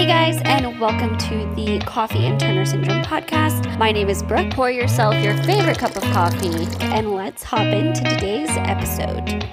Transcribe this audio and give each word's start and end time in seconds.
Hey 0.00 0.06
guys, 0.06 0.40
and 0.46 0.80
welcome 0.80 1.18
to 1.18 1.54
the 1.56 1.78
Coffee 1.80 2.24
and 2.24 2.40
Turner 2.40 2.64
Syndrome 2.64 3.02
podcast. 3.02 3.76
My 3.76 3.92
name 3.92 4.08
is 4.08 4.22
Brooke. 4.22 4.50
Pour 4.50 4.70
yourself 4.70 5.14
your 5.22 5.36
favorite 5.42 5.78
cup 5.78 5.94
of 5.94 6.02
coffee, 6.04 6.66
and 6.80 7.12
let's 7.12 7.42
hop 7.42 7.66
into 7.66 8.02
today's 8.04 8.48
episode. 8.48 9.44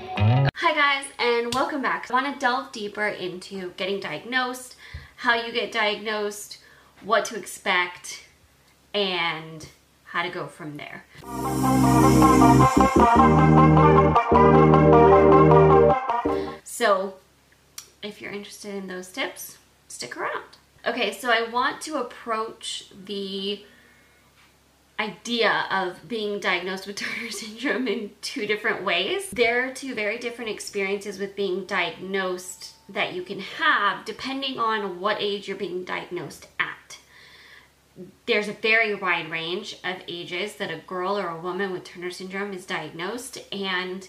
Hi 0.55 0.73
guys, 0.73 1.11
and 1.19 1.53
welcome 1.53 1.81
back. 1.81 2.09
I 2.09 2.13
want 2.13 2.33
to 2.33 2.39
delve 2.39 2.71
deeper 2.71 3.07
into 3.07 3.71
getting 3.71 3.99
diagnosed, 3.99 4.77
how 5.17 5.35
you 5.35 5.51
get 5.51 5.73
diagnosed, 5.73 6.59
what 7.01 7.25
to 7.25 7.35
expect, 7.35 8.23
and 8.93 9.67
how 10.05 10.23
to 10.23 10.29
go 10.29 10.47
from 10.47 10.77
there. 10.77 11.03
So, 16.63 17.15
if 18.01 18.21
you're 18.21 18.31
interested 18.31 18.75
in 18.75 18.87
those 18.87 19.09
tips, 19.09 19.56
stick 19.97 20.15
around. 20.15 20.43
Okay, 20.85 21.11
so 21.11 21.31
I 21.31 21.49
want 21.49 21.81
to 21.81 21.97
approach 21.97 22.85
the 23.05 23.65
idea 24.99 25.65
of 25.71 26.07
being 26.07 26.39
diagnosed 26.39 26.85
with 26.85 26.95
Turner 26.97 27.31
syndrome 27.31 27.87
in 27.87 28.11
two 28.21 28.45
different 28.45 28.83
ways. 28.83 29.31
There 29.31 29.67
are 29.67 29.73
two 29.73 29.95
very 29.95 30.19
different 30.19 30.51
experiences 30.51 31.17
with 31.17 31.35
being 31.35 31.65
diagnosed 31.65 32.75
that 32.89 33.13
you 33.13 33.23
can 33.23 33.39
have 33.39 34.05
depending 34.05 34.59
on 34.59 34.99
what 34.99 35.17
age 35.19 35.47
you're 35.47 35.57
being 35.57 35.83
diagnosed 35.83 36.47
at. 36.59 36.99
There's 38.27 38.47
a 38.47 38.53
very 38.53 38.93
wide 38.93 39.31
range 39.31 39.77
of 39.83 39.97
ages 40.07 40.55
that 40.57 40.69
a 40.69 40.77
girl 40.77 41.17
or 41.17 41.27
a 41.27 41.41
woman 41.41 41.71
with 41.71 41.85
Turner 41.85 42.11
syndrome 42.11 42.53
is 42.53 42.67
diagnosed, 42.67 43.39
and 43.51 44.07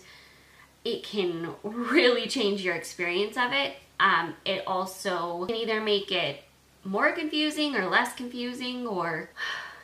it 0.85 1.03
can 1.03 1.55
really 1.63 2.29
change 2.29 2.63
your 2.63 2.75
experience 2.75 3.39
of 3.39 3.55
it. 3.55 3.77
Um, 4.01 4.35
it 4.45 4.63
also 4.67 5.47
can 5.47 5.57
either 5.57 5.81
make 5.81 6.13
it 6.13 6.43
more 6.85 7.13
confusing 7.13 7.75
or 7.75 7.89
less 7.89 8.15
confusing, 8.15 8.87
or 8.87 9.31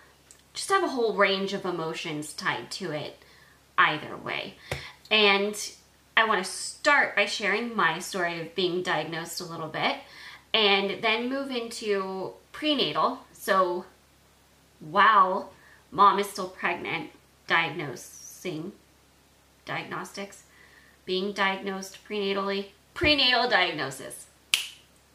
just 0.54 0.70
have 0.70 0.84
a 0.84 0.88
whole 0.88 1.14
range 1.14 1.52
of 1.52 1.64
emotions 1.64 2.32
tied 2.32 2.70
to 2.72 2.90
it 2.92 3.18
either 3.76 4.16
way. 4.16 4.54
And 5.10 5.54
I 6.16 6.26
want 6.26 6.44
to 6.44 6.50
start 6.50 7.16
by 7.16 7.26
sharing 7.26 7.74
my 7.74 7.98
story 7.98 8.40
of 8.40 8.54
being 8.54 8.82
diagnosed 8.82 9.40
a 9.40 9.44
little 9.44 9.68
bit 9.68 9.96
and 10.52 11.02
then 11.02 11.28
move 11.28 11.50
into 11.50 12.32
prenatal. 12.52 13.18
So, 13.32 13.84
while 14.78 15.52
mom 15.90 16.20
is 16.20 16.30
still 16.30 16.48
pregnant, 16.48 17.10
diagnosing 17.46 18.72
diagnostics, 19.64 20.44
being 21.04 21.32
diagnosed 21.32 21.98
prenatally, 22.08 22.66
prenatal 22.94 23.48
diagnosis. 23.48 24.26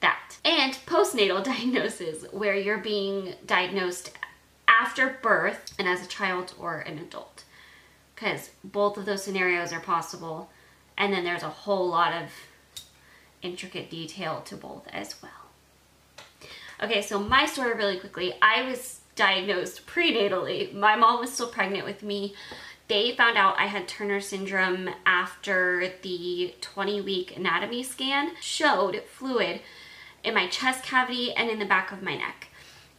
That. 0.02 0.38
And 0.46 0.74
postnatal 0.86 1.44
diagnosis, 1.44 2.26
where 2.32 2.56
you're 2.56 2.78
being 2.78 3.36
diagnosed 3.46 4.12
after 4.68 5.18
birth 5.22 5.74
and 5.80 5.88
as 5.88 6.04
a 6.04 6.08
child 6.08 6.54
or 6.60 6.80
an 6.80 7.00
adult. 7.00 7.44
Because 8.14 8.52
both 8.64 8.98
of 8.98 9.06
those 9.06 9.24
scenarios 9.24 9.74
are 9.74 9.80
possible. 9.80 10.50
And 10.98 11.14
then 11.14 11.24
there's 11.24 11.44
a 11.44 11.50
whole 11.50 11.88
lot 11.88 12.14
of 12.14 12.30
intricate 13.42 13.90
detail 13.90 14.42
to 14.42 14.56
both 14.56 14.88
as 14.90 15.16
well. 15.22 15.32
Okay, 16.82 17.02
so 17.02 17.20
my 17.20 17.46
story 17.46 17.74
really 17.74 18.00
quickly. 18.00 18.34
I 18.42 18.64
was 18.64 19.00
diagnosed 19.16 19.86
prenatally. 19.88 20.74
My 20.74 20.96
mom 20.96 21.20
was 21.20 21.34
still 21.34 21.48
pregnant 21.48 21.86
with 21.86 22.04
me. 22.04 22.36
They 22.90 23.16
found 23.16 23.38
out 23.38 23.60
I 23.60 23.68
had 23.68 23.88
Turner 23.88 24.20
syndrome 24.20 24.90
after 25.06 25.94
the 26.02 26.56
20 26.60 27.02
week 27.02 27.38
anatomy 27.38 27.84
scan 27.84 28.32
showed 28.42 29.04
fluid 29.04 29.62
in 30.24 30.34
my 30.34 30.48
chest 30.48 30.84
cavity 30.84 31.32
and 31.32 31.52
in 31.52 31.60
the 31.60 31.66
back 31.66 31.92
of 31.92 32.02
my 32.02 32.18
neck. 32.18 32.48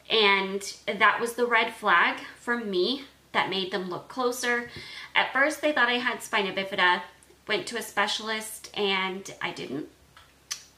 And 0.09 0.63
that 0.87 1.21
was 1.21 1.35
the 1.35 1.45
red 1.45 1.75
flag 1.75 2.21
for 2.39 2.57
me 2.57 3.05
that 3.33 3.51
made 3.51 3.73
them 3.73 3.91
look 3.91 4.07
closer. 4.07 4.71
At 5.15 5.33
first, 5.33 5.61
they 5.61 5.73
thought 5.73 5.89
I 5.89 5.99
had 5.99 6.23
spina 6.23 6.53
bifida, 6.53 7.03
went 7.49 7.67
to 7.67 7.77
a 7.77 7.83
specialist, 7.83 8.71
and 8.79 9.35
I 9.43 9.51
didn't 9.51 9.89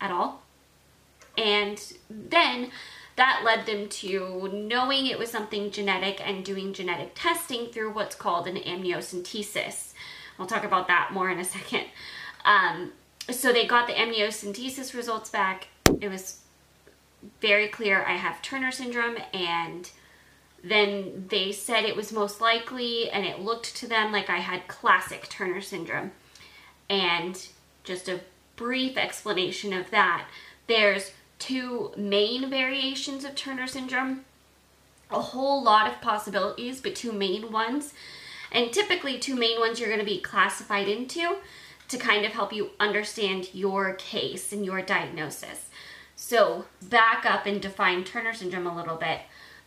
at 0.00 0.10
all. 0.10 0.42
And 1.36 1.78
then 2.08 2.70
that 3.16 3.42
led 3.44 3.66
them 3.66 3.88
to 3.88 4.48
knowing 4.52 5.06
it 5.06 5.18
was 5.18 5.30
something 5.30 5.70
genetic 5.70 6.20
and 6.26 6.44
doing 6.44 6.72
genetic 6.72 7.12
testing 7.14 7.66
through 7.66 7.92
what's 7.92 8.16
called 8.16 8.46
an 8.46 8.56
amniocentesis. 8.56 9.92
I'll 10.38 10.46
talk 10.46 10.64
about 10.64 10.88
that 10.88 11.10
more 11.12 11.30
in 11.30 11.38
a 11.38 11.44
second. 11.44 11.84
Um, 12.44 12.92
so 13.30 13.52
they 13.52 13.66
got 13.66 13.86
the 13.86 13.92
amniocentesis 13.92 14.94
results 14.94 15.30
back. 15.30 15.68
It 16.00 16.08
was 16.08 16.40
very 17.40 17.68
clear 17.68 18.02
I 18.02 18.16
have 18.16 18.42
Turner 18.42 18.72
syndrome 18.72 19.16
and 19.32 19.90
then 20.64 21.26
they 21.28 21.52
said 21.52 21.84
it 21.84 21.96
was 21.96 22.12
most 22.12 22.40
likely 22.40 23.10
and 23.10 23.24
it 23.26 23.40
looked 23.40 23.76
to 23.76 23.86
them 23.86 24.12
like 24.12 24.30
I 24.30 24.38
had 24.38 24.68
classic 24.68 25.28
Turner 25.28 25.60
syndrome. 25.60 26.12
And 26.88 27.46
just 27.84 28.08
a 28.08 28.20
brief 28.56 28.96
explanation 28.96 29.72
of 29.72 29.90
that. 29.90 30.28
There's 30.66 31.12
two 31.42 31.90
main 31.96 32.48
variations 32.48 33.24
of 33.24 33.34
Turner 33.34 33.66
syndrome. 33.66 34.24
A 35.10 35.20
whole 35.20 35.60
lot 35.60 35.88
of 35.88 36.00
possibilities, 36.00 36.80
but 36.80 36.94
two 36.94 37.10
main 37.10 37.50
ones. 37.50 37.94
And 38.52 38.72
typically 38.72 39.18
two 39.18 39.34
main 39.34 39.58
ones 39.58 39.80
you're 39.80 39.88
going 39.88 39.98
to 39.98 40.06
be 40.06 40.20
classified 40.20 40.86
into 40.86 41.38
to 41.88 41.98
kind 41.98 42.24
of 42.24 42.30
help 42.30 42.52
you 42.52 42.70
understand 42.78 43.52
your 43.52 43.94
case 43.94 44.52
and 44.52 44.64
your 44.64 44.82
diagnosis. 44.82 45.68
So, 46.14 46.66
back 46.80 47.26
up 47.26 47.44
and 47.46 47.60
define 47.60 48.04
Turner 48.04 48.34
syndrome 48.34 48.68
a 48.68 48.76
little 48.76 48.96
bit. 48.96 49.22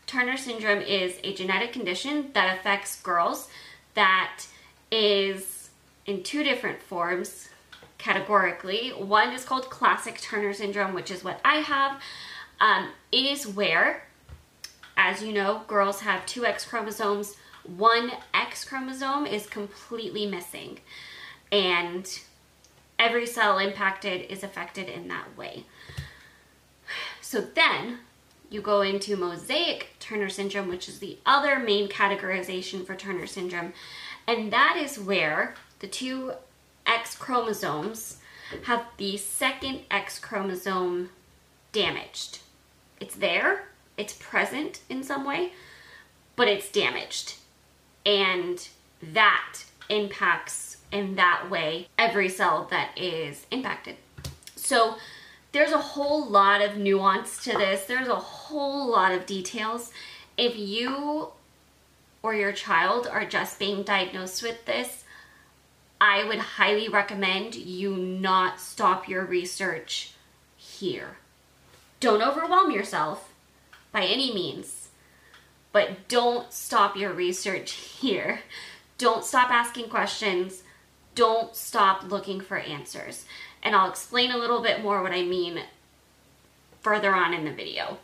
Turner 0.07 0.37
syndrome 0.37 0.81
is 0.81 1.19
a 1.25 1.33
genetic 1.33 1.73
condition 1.73 2.29
that 2.31 2.57
affects 2.57 3.01
girls 3.01 3.49
that 3.95 4.45
is 4.91 5.69
in 6.05 6.23
two 6.23 6.41
different 6.41 6.81
forms 6.81 7.49
categorically. 7.97 8.89
One 8.89 9.31
is 9.33 9.45
called 9.45 9.69
classic 9.69 10.19
Turner 10.19 10.53
syndrome, 10.53 10.93
which 10.93 11.11
is 11.11 11.23
what 11.23 11.39
I 11.43 11.55
have. 11.55 12.01
Um, 12.59 12.91
it 13.11 13.25
is 13.25 13.47
where, 13.47 14.03
as 14.95 15.23
you 15.23 15.33
know, 15.33 15.61
girls 15.67 16.01
have 16.01 16.25
two 16.25 16.45
X 16.45 16.65
chromosomes. 16.65 17.35
One 17.63 18.11
X 18.33 18.63
chromosome 18.63 19.25
is 19.25 19.47
completely 19.47 20.25
missing, 20.25 20.79
and 21.51 22.07
every 22.99 23.25
cell 23.25 23.57
impacted 23.57 24.29
is 24.29 24.43
affected 24.43 24.87
in 24.87 25.07
that 25.07 25.35
way. 25.37 25.65
So 27.21 27.41
then 27.41 27.99
you 28.49 28.61
go 28.61 28.81
into 28.81 29.17
mosaic 29.17 29.95
Turner 29.99 30.29
syndrome, 30.29 30.69
which 30.69 30.87
is 30.87 30.99
the 30.99 31.17
other 31.25 31.59
main 31.59 31.89
categorization 31.89 32.85
for 32.85 32.95
Turner 32.95 33.25
syndrome. 33.25 33.73
And 34.27 34.53
that 34.53 34.77
is 34.77 34.99
where 34.99 35.55
the 35.79 35.87
two 35.87 36.33
X 36.85 37.15
chromosomes 37.15 38.17
have 38.63 38.85
the 38.97 39.17
second 39.17 39.81
X 39.89 40.19
chromosome 40.19 41.09
damaged. 41.71 42.39
It's 42.99 43.15
there, 43.15 43.69
it's 43.97 44.13
present 44.13 44.81
in 44.89 45.03
some 45.03 45.25
way, 45.25 45.53
but 46.35 46.47
it's 46.47 46.69
damaged. 46.69 47.35
And 48.05 48.67
that 49.01 49.63
impacts 49.89 50.77
in 50.91 51.15
that 51.15 51.49
way 51.49 51.87
every 51.97 52.29
cell 52.29 52.67
that 52.69 52.97
is 52.97 53.45
impacted. 53.51 53.95
So 54.55 54.95
there's 55.51 55.71
a 55.71 55.77
whole 55.77 56.25
lot 56.27 56.61
of 56.61 56.77
nuance 56.77 57.41
to 57.45 57.51
this. 57.51 57.85
There's 57.85 58.09
a 58.09 58.15
whole 58.15 58.91
lot 58.91 59.13
of 59.13 59.25
details. 59.25 59.91
If 60.37 60.57
you 60.57 61.29
or 62.21 62.35
your 62.35 62.51
child 62.51 63.07
are 63.07 63.25
just 63.25 63.57
being 63.57 63.83
diagnosed 63.83 64.43
with 64.43 64.65
this, 64.65 65.04
I 66.07 66.23
would 66.23 66.37
highly 66.37 66.87
recommend 66.87 67.55
you 67.55 67.97
not 67.97 68.59
stop 68.59 69.09
your 69.09 69.25
research 69.25 70.11
here. 70.55 71.17
Don't 71.99 72.21
overwhelm 72.21 72.69
yourself 72.69 73.33
by 73.91 74.03
any 74.03 74.31
means, 74.31 74.89
but 75.71 76.07
don't 76.07 76.53
stop 76.53 76.95
your 76.95 77.11
research 77.11 77.71
here. 77.71 78.41
Don't 78.99 79.25
stop 79.25 79.49
asking 79.49 79.89
questions. 79.89 80.61
Don't 81.15 81.55
stop 81.55 82.03
looking 82.03 82.39
for 82.39 82.59
answers 82.59 83.25
and 83.63 83.75
I'll 83.75 83.89
explain 83.89 84.29
a 84.29 84.37
little 84.37 84.61
bit 84.61 84.83
more 84.83 85.01
what 85.01 85.11
I 85.11 85.23
mean 85.23 85.61
further 86.81 87.15
on 87.15 87.33
in 87.33 87.45
the 87.45 87.51
video. 87.51 87.97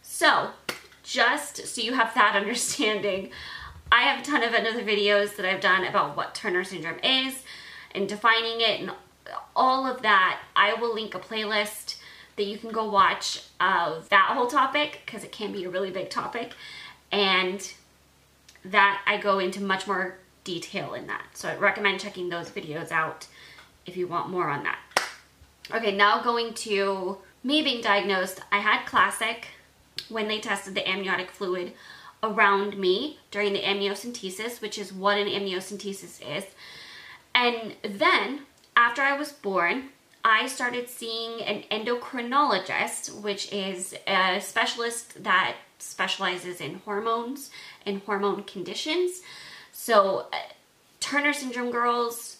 So, 0.00 0.50
just 1.02 1.66
so 1.66 1.80
you 1.80 1.94
have 1.94 2.14
that 2.14 2.36
understanding, 2.40 3.30
I 3.90 4.02
have 4.02 4.20
a 4.20 4.24
ton 4.24 4.42
of 4.42 4.52
other 4.52 4.82
videos 4.82 5.36
that 5.36 5.46
I've 5.46 5.60
done 5.60 5.84
about 5.84 6.16
what 6.16 6.34
Turner 6.34 6.64
syndrome 6.64 6.98
is 7.02 7.42
and 7.94 8.08
defining 8.08 8.60
it 8.60 8.80
and 8.80 8.90
all 9.56 9.86
of 9.86 10.02
that. 10.02 10.40
I 10.54 10.74
will 10.74 10.94
link 10.94 11.14
a 11.14 11.18
playlist 11.18 11.96
that 12.36 12.44
you 12.44 12.58
can 12.58 12.70
go 12.70 12.88
watch 12.88 13.42
of 13.60 14.08
that 14.10 14.30
whole 14.34 14.46
topic 14.46 15.00
because 15.04 15.24
it 15.24 15.32
can 15.32 15.52
be 15.52 15.64
a 15.64 15.70
really 15.70 15.90
big 15.90 16.10
topic 16.10 16.52
and 17.10 17.72
that 18.64 19.02
I 19.06 19.16
go 19.16 19.38
into 19.38 19.62
much 19.62 19.86
more 19.86 20.18
detail 20.44 20.94
in 20.94 21.06
that. 21.06 21.24
So 21.34 21.48
I'd 21.48 21.60
recommend 21.60 22.00
checking 22.00 22.28
those 22.28 22.50
videos 22.50 22.90
out 22.90 23.26
if 23.86 23.96
you 23.96 24.06
want 24.06 24.28
more 24.28 24.48
on 24.48 24.64
that. 24.64 24.78
Okay, 25.74 25.96
now 25.96 26.22
going 26.22 26.54
to 26.54 27.18
me 27.42 27.62
being 27.62 27.82
diagnosed, 27.82 28.40
I 28.52 28.58
had 28.58 28.86
classic 28.86 29.48
when 30.08 30.28
they 30.28 30.40
tested 30.40 30.74
the 30.74 30.88
amniotic 30.88 31.30
fluid 31.30 31.72
around 32.22 32.76
me 32.76 33.18
during 33.30 33.52
the 33.52 33.62
amniocentesis, 33.62 34.60
which 34.60 34.78
is 34.78 34.92
what 34.92 35.18
an 35.18 35.28
amniocentesis 35.28 36.20
is. 36.36 36.44
And 37.34 37.76
then 37.82 38.40
after 38.76 39.02
I 39.02 39.16
was 39.16 39.32
born, 39.32 39.90
I 40.24 40.46
started 40.46 40.88
seeing 40.88 41.40
an 41.42 41.62
endocrinologist, 41.70 43.20
which 43.22 43.52
is 43.52 43.94
a 44.06 44.40
specialist 44.40 45.22
that 45.22 45.56
specializes 45.78 46.60
in 46.60 46.80
hormones 46.84 47.50
and 47.86 48.02
hormone 48.02 48.42
conditions. 48.42 49.22
So, 49.72 50.26
uh, 50.32 50.36
Turner 51.00 51.32
syndrome 51.32 51.70
girls 51.70 52.38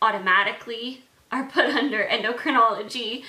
automatically 0.00 1.02
are 1.32 1.44
put 1.44 1.64
under 1.76 2.04
endocrinology 2.04 3.24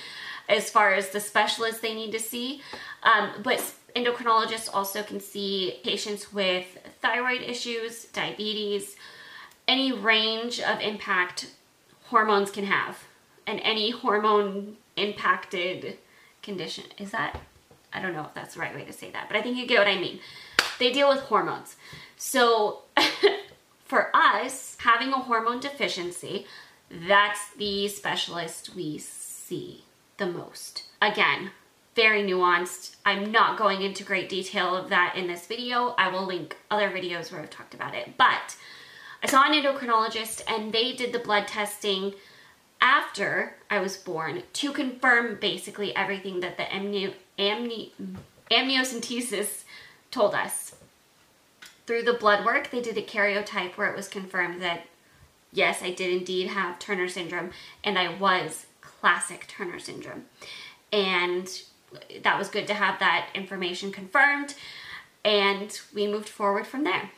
as 0.48 0.70
far 0.70 0.94
as 0.94 1.10
the 1.10 1.20
specialists 1.20 1.80
they 1.80 1.94
need 1.94 2.12
to 2.12 2.20
see. 2.20 2.62
Um, 3.02 3.30
but 3.42 3.74
endocrinologists 3.96 4.68
also 4.72 5.02
can 5.02 5.20
see 5.20 5.80
patients 5.82 6.32
with 6.32 6.66
thyroid 7.00 7.40
issues, 7.40 8.04
diabetes, 8.06 8.96
any 9.66 9.90
range 9.90 10.60
of 10.60 10.80
impact 10.80 11.50
hormones 12.04 12.50
can 12.50 12.66
have, 12.66 13.04
and 13.46 13.58
any 13.60 13.90
hormone 13.90 14.76
impacted 14.96 15.98
condition. 16.42 16.84
Is 16.98 17.10
that? 17.10 17.40
I 17.92 18.02
don't 18.02 18.12
know 18.12 18.24
if 18.24 18.34
that's 18.34 18.54
the 18.54 18.60
right 18.60 18.74
way 18.74 18.84
to 18.84 18.92
say 18.92 19.10
that, 19.10 19.28
but 19.28 19.36
I 19.36 19.42
think 19.42 19.56
you 19.56 19.66
get 19.66 19.78
what 19.78 19.88
I 19.88 19.98
mean. 19.98 20.20
They 20.78 20.92
deal 20.92 21.08
with 21.08 21.20
hormones. 21.20 21.76
So, 22.16 22.82
for 23.84 24.10
us, 24.14 24.76
having 24.80 25.08
a 25.08 25.18
hormone 25.18 25.60
deficiency, 25.60 26.46
that's 26.90 27.50
the 27.54 27.88
specialist 27.88 28.74
we 28.74 28.98
see 28.98 29.84
the 30.18 30.26
most. 30.26 30.84
Again, 31.00 31.50
very 31.96 32.22
nuanced. 32.22 32.94
I'm 33.06 33.32
not 33.32 33.58
going 33.58 33.82
into 33.82 34.04
great 34.04 34.28
detail 34.28 34.76
of 34.76 34.90
that 34.90 35.14
in 35.16 35.26
this 35.26 35.46
video. 35.46 35.94
I 35.98 36.08
will 36.08 36.26
link 36.26 36.56
other 36.70 36.90
videos 36.90 37.32
where 37.32 37.40
I've 37.40 37.50
talked 37.50 37.74
about 37.74 37.94
it. 37.94 38.16
But 38.18 38.54
I 39.22 39.26
saw 39.26 39.44
an 39.44 39.54
endocrinologist 39.54 40.42
and 40.46 40.72
they 40.72 40.92
did 40.92 41.12
the 41.12 41.18
blood 41.18 41.48
testing 41.48 42.12
after 42.82 43.56
I 43.70 43.80
was 43.80 43.96
born 43.96 44.42
to 44.52 44.72
confirm 44.72 45.38
basically 45.40 45.96
everything 45.96 46.40
that 46.40 46.58
the 46.58 46.64
amni- 46.64 47.14
amni- 47.38 47.92
amniocentesis 48.50 49.64
told 50.10 50.34
us. 50.34 50.76
Through 51.86 52.02
the 52.02 52.12
blood 52.12 52.44
work, 52.44 52.70
they 52.70 52.82
did 52.82 52.98
a 52.98 53.02
karyotype 53.02 53.76
where 53.76 53.90
it 53.90 53.96
was 53.96 54.08
confirmed 54.08 54.60
that 54.60 54.86
yes, 55.50 55.82
I 55.82 55.92
did 55.92 56.10
indeed 56.10 56.48
have 56.48 56.78
Turner 56.78 57.08
syndrome 57.08 57.52
and 57.82 57.98
I 57.98 58.14
was 58.14 58.66
classic 58.82 59.46
Turner 59.48 59.78
syndrome. 59.78 60.26
And 60.92 61.48
that 62.22 62.38
was 62.38 62.48
good 62.48 62.66
to 62.68 62.74
have 62.74 62.98
that 62.98 63.28
information 63.34 63.92
confirmed. 63.92 64.54
And 65.24 65.78
we 65.94 66.06
moved 66.06 66.28
forward 66.28 66.66
from 66.66 66.84
there. 66.84 67.10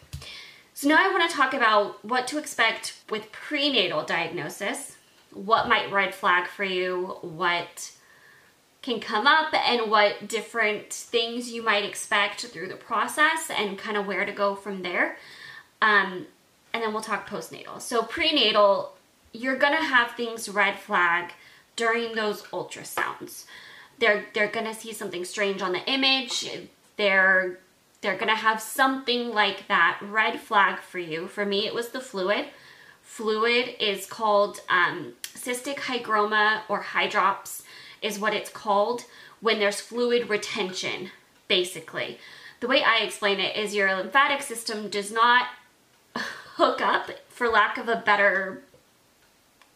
So 0.75 0.89
now 0.89 0.97
I 0.99 1.11
want 1.11 1.29
to 1.29 1.37
talk 1.37 1.55
about 1.55 2.05
what 2.05 2.29
to 2.29 2.39
expect 2.39 2.95
with 3.11 3.33
prenatal 3.33 4.05
diagnosis, 4.05 4.97
what 5.33 5.69
might 5.69 5.91
red 5.91 6.15
flag 6.15 6.47
for 6.47 6.63
you, 6.63 7.17
what 7.21 7.91
can 8.81 9.01
come 9.01 9.27
up, 9.27 9.53
and 9.53 9.91
what 9.91 10.29
different 10.29 10.93
things 10.93 11.51
you 11.51 11.65
might 11.65 11.85
expect 11.85 12.47
through 12.47 12.69
the 12.69 12.77
process, 12.77 13.51
and 13.51 13.77
kind 13.77 13.97
of 13.97 14.07
where 14.07 14.25
to 14.25 14.31
go 14.33 14.55
from 14.55 14.83
there. 14.83 15.17
Um, 15.83 16.27
and 16.73 16.83
then 16.83 16.93
we'll 16.93 17.03
talk 17.03 17.29
postnatal. 17.29 17.81
So 17.81 18.03
prenatal, 18.03 18.95
you're 19.33 19.57
gonna 19.57 19.83
have 19.83 20.13
things 20.13 20.49
red 20.49 20.79
flag 20.79 21.33
during 21.75 22.15
those 22.15 22.43
ultrasounds. 22.45 23.47
They're 23.99 24.27
they're 24.35 24.49
gonna 24.49 24.75
see 24.75 24.93
something 24.93 25.25
strange 25.25 25.63
on 25.63 25.73
the 25.73 25.85
image. 25.91 26.49
They're 26.97 27.59
they're 28.01 28.17
gonna 28.17 28.37
have 28.37 28.61
something 28.61 29.31
like 29.31 29.69
that 29.69 29.99
red 30.03 30.41
flag 30.41 30.81
for 30.81 30.99
you. 30.99 31.29
For 31.29 31.45
me, 31.45 31.67
it 31.67 31.75
was 31.75 31.89
the 31.89 32.01
fluid. 32.01 32.47
Fluid 33.03 33.75
is 33.81 34.07
called 34.07 34.61
um, 34.69 35.15
cystic 35.23 35.77
hygroma 35.77 36.61
or 36.69 36.83
hydrops, 36.83 37.63
is 38.03 38.19
what 38.19 38.35
it's 38.35 38.51
called 38.51 39.05
when 39.41 39.59
there's 39.59 39.81
fluid 39.81 40.29
retention, 40.29 41.11
basically. 41.49 42.19
The 42.61 42.69
way 42.69 42.83
I 42.83 42.99
explain 42.99 43.41
it 43.41 43.57
is 43.57 43.75
your 43.75 43.95
lymphatic 43.95 44.43
system 44.43 44.89
does 44.89 45.11
not 45.11 45.47
hook 46.57 46.81
up, 46.81 47.11
for 47.29 47.49
lack 47.49 47.79
of 47.79 47.89
a 47.89 48.03
better 48.05 48.63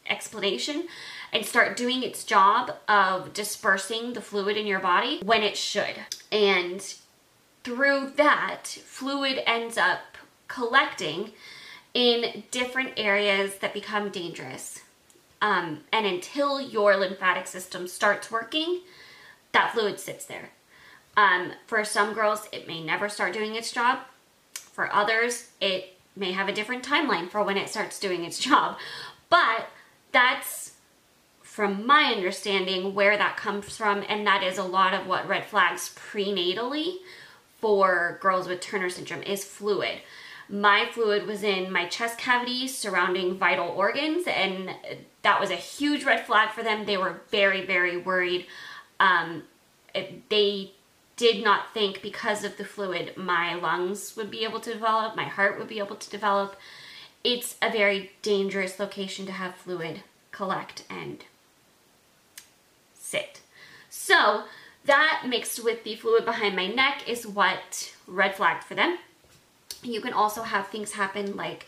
explanation, 0.08 0.84
and 1.32 1.44
start 1.44 1.76
doing 1.76 2.02
its 2.02 2.25
job 2.25 2.72
of 2.88 3.32
dispersing 3.32 4.12
the 4.12 4.20
fluid 4.20 4.56
in 4.56 4.66
your 4.66 4.81
body 4.81 5.20
when 5.25 5.43
it 5.43 5.56
should. 5.56 5.94
And 6.31 6.94
through 7.64 8.12
that, 8.16 8.66
fluid 8.66 9.43
ends 9.46 9.78
up 9.78 10.00
collecting 10.49 11.32
in 11.94 12.44
different 12.50 12.93
areas 12.96 13.56
that 13.56 13.75
become 13.75 14.10
dangerous. 14.10 14.81
Um, 15.40 15.81
and 15.93 16.06
until 16.06 16.60
your 16.60 16.96
lymphatic 16.96 17.46
system 17.46 17.88
starts 17.88 18.31
working, 18.31 18.81
that 19.52 19.72
fluid 19.72 19.98
sits 19.98 20.25
there. 20.25 20.50
Um, 21.16 21.52
for 21.66 21.84
some 21.84 22.14
girls, 22.14 22.48
it 22.52 22.66
may 22.66 22.82
never 22.82 23.08
start 23.08 23.32
doing 23.32 23.55
its 23.55 23.72
job. 23.72 24.00
For 24.55 24.93
others, 24.93 25.50
it 25.60 25.96
may 26.16 26.32
have 26.32 26.48
a 26.48 26.52
different 26.52 26.84
timeline 26.84 27.28
for 27.28 27.43
when 27.43 27.56
it 27.56 27.69
starts 27.69 27.98
doing 27.98 28.25
its 28.25 28.38
job. 28.50 28.78
But 29.28 29.69
that's, 30.12 30.73
from 31.43 31.87
my 31.87 32.05
understanding, 32.05 32.94
where 32.94 33.17
that 33.17 33.37
comes 33.37 33.76
from, 33.76 34.05
and 34.09 34.26
that 34.26 34.43
is 34.43 34.59
a 34.59 34.64
lot 34.64 34.94
of 34.94 35.06
what 35.06 35.29
red 35.29 35.44
flags 35.44 35.94
prenatally 35.97 36.97
for 37.61 38.19
girls 38.20 38.49
with 38.49 38.61
Turner 38.61 38.91
syndrome 38.91 39.23
is 39.23 39.44
fluid. 39.44 40.00
My 40.49 40.87
fluid 40.93 41.26
was 41.26 41.43
in 41.43 41.73
my 41.73 41.87
chest 41.87 42.19
cavity 42.19 42.69
surrounding 42.69 43.38
vital 43.38 43.69
organs, 43.69 44.25
and 44.26 44.70
that 45.23 45.41
was 45.41 45.50
a 45.50 45.56
huge 45.56 46.05
red 46.05 46.26
flag 46.26 46.50
for 46.50 46.62
them. 46.62 46.85
They 46.85 46.97
were 46.97 47.23
very, 47.31 47.65
very 47.65 47.97
worried. 47.97 48.47
Um, 49.00 49.44
they 50.29 50.73
did 51.17 51.44
not 51.44 51.73
think 51.73 52.03
because 52.03 52.44
of 52.44 52.56
the 52.56 52.65
fluid 52.65 53.17
my 53.17 53.55
lungs 53.55 54.17
would 54.17 54.31
be 54.31 54.44
able 54.44 54.61
to 54.61 54.73
develop, 54.73 55.15
my 55.15 55.25
heart 55.25 55.58
would 55.58 55.69
be 55.69 55.79
able 55.79 55.97
to 55.97 56.11
develop. 56.11 56.56
It's 57.24 57.56
a 57.62 57.70
very 57.70 58.12
dangerous 58.22 58.78
location 58.78 59.26
to 59.26 59.32
have 59.32 59.54
fluid 59.54 60.02
collect 60.32 60.84
and 60.90 61.24
sit. 62.94 63.40
So, 63.90 64.44
that 64.84 65.24
mixed 65.28 65.62
with 65.62 65.84
the 65.84 65.94
fluid 65.94 66.24
behind 66.24 66.56
my 66.56 66.66
neck 66.66 67.08
is 67.08 67.26
what 67.26 67.94
red 68.08 68.34
flagged 68.34 68.64
for 68.64 68.74
them. 68.74 68.98
You 69.82 70.00
can 70.00 70.12
also 70.12 70.43
have 70.43 70.69
things 70.69 70.93
happen 70.93 71.36
like 71.36 71.67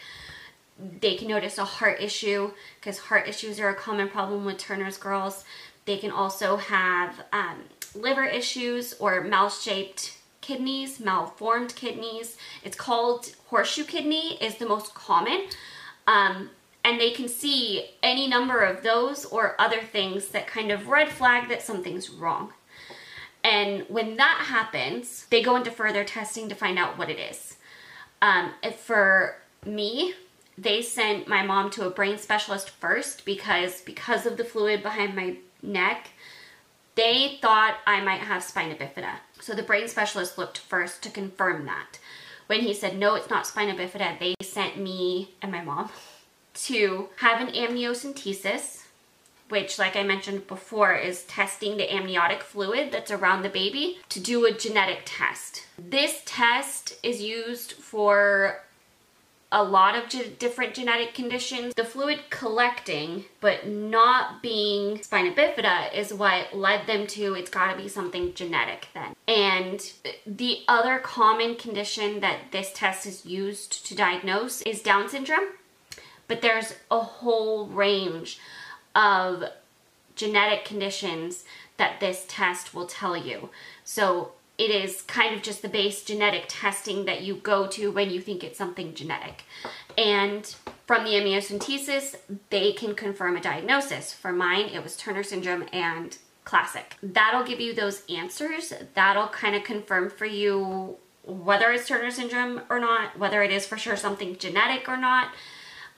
they 1.01 1.17
can 1.17 1.29
notice 1.29 1.59
a 1.59 1.65
heart 1.65 2.01
issue 2.01 2.51
because 2.81 2.99
heart 2.99 3.29
issues 3.29 3.61
are 3.61 3.69
a 3.69 3.75
common 3.75 4.09
problem 4.09 4.45
with 4.45 4.59
Turner's 4.59 4.99
girls. 4.99 5.45
They 5.85 5.99
can 5.99 6.11
also 6.11 6.57
have 6.57 7.25
um, 7.33 7.65
liver 7.95 8.25
issues 8.25 8.95
or 8.95 9.21
mal-shaped 9.21 10.14
kidneys, 10.45 11.01
malformed 11.01 11.75
kidneys. 11.75 12.37
It's 12.63 12.77
called 12.77 13.33
horseshoe 13.47 13.85
kidney 13.85 14.37
is 14.43 14.57
the 14.57 14.67
most 14.67 14.95
common. 14.95 15.47
Um, 16.07 16.51
and 16.85 17.01
they 17.01 17.13
can 17.13 17.29
see 17.29 17.87
any 18.03 18.29
number 18.29 18.61
of 18.61 18.83
those 18.83 19.25
or 19.25 19.59
other 19.59 19.81
things 19.81 20.29
that 20.29 20.47
kind 20.47 20.71
of 20.71 20.89
red 20.89 21.09
flag 21.09 21.49
that 21.49 21.63
something's 21.63 22.11
wrong. 22.11 22.53
And 23.43 23.87
when 23.89 24.17
that 24.17 24.45
happens, 24.49 25.27
they 25.31 25.43
go 25.43 25.57
into 25.57 25.71
further 25.71 26.05
testing 26.05 26.49
to 26.51 26.55
find 26.55 26.79
out 26.79 26.99
what 26.99 27.09
it 27.09 27.19
is. 27.19 27.57
Um, 28.21 28.53
for 28.77 29.37
me, 29.65 30.15
they 30.59 30.83
sent 30.83 31.27
my 31.27 31.43
mom 31.43 31.71
to 31.71 31.87
a 31.87 31.91
brain 31.91 32.19
specialist 32.19 32.69
first 32.69 33.25
because 33.25 33.81
because 33.81 34.27
of 34.27 34.37
the 34.37 34.45
fluid 34.45 34.83
behind 34.83 35.17
my 35.17 35.37
neck, 35.63 36.11
they 36.95 37.39
thought 37.41 37.77
I 37.87 38.01
might 38.03 38.21
have 38.21 38.43
spina 38.43 38.75
bifida. 38.77 39.17
So 39.45 39.53
the 39.53 39.63
brain 39.63 39.89
specialist 39.89 40.39
looked 40.39 40.57
first 40.57 41.03
to 41.03 41.11
confirm 41.11 41.67
that. 41.67 41.99
When 42.47 42.61
he 42.61 42.73
said 42.73 42.97
no, 42.97 43.15
it's 43.15 43.29
not 43.29 43.47
spina 43.47 43.75
bifida, 43.75 44.19
they 44.19 44.35
sent 44.41 44.79
me 44.79 45.35
and 45.43 45.53
my 45.53 45.61
mom 45.61 45.91
to 46.55 47.11
have 47.17 47.47
an 47.47 47.55
amniocentesis 47.55 48.85
which, 49.51 49.79
like 49.79 49.97
I 49.97 50.03
mentioned 50.03 50.47
before, 50.47 50.95
is 50.95 51.25
testing 51.25 51.77
the 51.77 51.95
amniotic 51.95 52.43
fluid 52.43 52.91
that's 52.91 53.11
around 53.11 53.43
the 53.43 53.51
baby 53.51 53.99
to 54.09 54.19
do 54.19 54.47
a 54.47 54.53
genetic 54.53 55.03
test. 55.05 55.67
This 55.79 56.23
test 56.25 56.99
is 57.03 57.21
used 57.21 57.73
for 57.73 58.63
a 59.55 59.63
lot 59.63 59.95
of 59.95 60.09
ge- 60.09 60.37
different 60.37 60.75
genetic 60.75 61.15
conditions. 61.15 61.75
The 61.75 61.85
fluid 61.85 62.29
collecting, 62.29 63.27
but 63.41 63.69
not 63.69 64.43
being 64.43 65.01
spina 65.01 65.33
bifida, 65.33 65.95
is 65.95 66.13
what 66.13 66.55
led 66.57 66.89
them 66.89 67.07
to 67.07 67.35
it's 67.35 67.51
got 67.51 67.71
to 67.71 67.81
be 67.81 67.89
something 67.89 68.35
genetic 68.35 68.89
then. 68.95 69.15
And 69.29 69.93
the 70.27 70.63
other 70.67 70.99
common 70.99 71.55
condition 71.55 72.19
that 72.19 72.51
this 72.51 72.73
test 72.75 73.07
is 73.07 73.25
used 73.25 73.87
to 73.87 73.95
diagnose 73.95 74.61
is 74.63 74.83
Down 74.83 75.09
syndrome, 75.09 75.51
but 76.27 76.43
there's 76.43 76.75
a 76.91 76.99
whole 76.99 77.69
range 77.69 78.41
of 78.97 79.45
genetic 80.17 80.65
conditions 80.65 81.45
that 81.77 82.01
this 82.01 82.25
test 82.27 82.75
will 82.75 82.87
tell 82.87 83.17
you. 83.17 83.51
So 83.85 84.33
it 84.57 84.71
is 84.71 85.03
kind 85.03 85.35
of 85.35 85.43
just 85.43 85.63
the 85.63 85.69
base 85.69 86.05
genetic 86.05 86.45
testing 86.49 87.05
that 87.07 87.23
you 87.23 87.35
go 87.37 87.67
to 87.67 87.91
when 87.91 88.11
you 88.11 88.21
think 88.21 88.45
it's 88.45 88.59
something 88.59 88.95
genetic. 88.95 89.45
And 89.99 90.55
from 90.87 91.05
the 91.05 91.11
amniocentesis, 91.11 92.17
they 92.51 92.73
can 92.73 92.95
confirm 92.95 93.37
a 93.37 93.41
diagnosis. 93.41 94.13
For 94.13 94.33
mine, 94.33 94.67
it 94.67 94.83
was 94.83 94.97
Turner 94.97 95.23
syndrome 95.23 95.65
and 95.73 96.17
classic. 96.45 96.97
That'll 97.03 97.45
give 97.45 97.61
you 97.61 97.75
those 97.75 98.03
answers. 98.09 98.73
That'll 98.95 99.29
kind 99.29 99.57
of 99.57 99.65
confirm 99.65 100.11
for 100.11 100.27
you 100.27 100.99
whether 101.25 101.73
it's 101.73 101.89
Turner 101.89 102.11
syndrome 102.11 102.61
or 102.69 102.79
not, 102.79 103.19
whether 103.19 103.43
it 103.43 103.51
is 103.51 103.67
for 103.67 103.79
sure 103.79 103.97
something 103.97 104.37
genetic 104.37 104.89
or 104.89 104.97
not. 104.97 105.29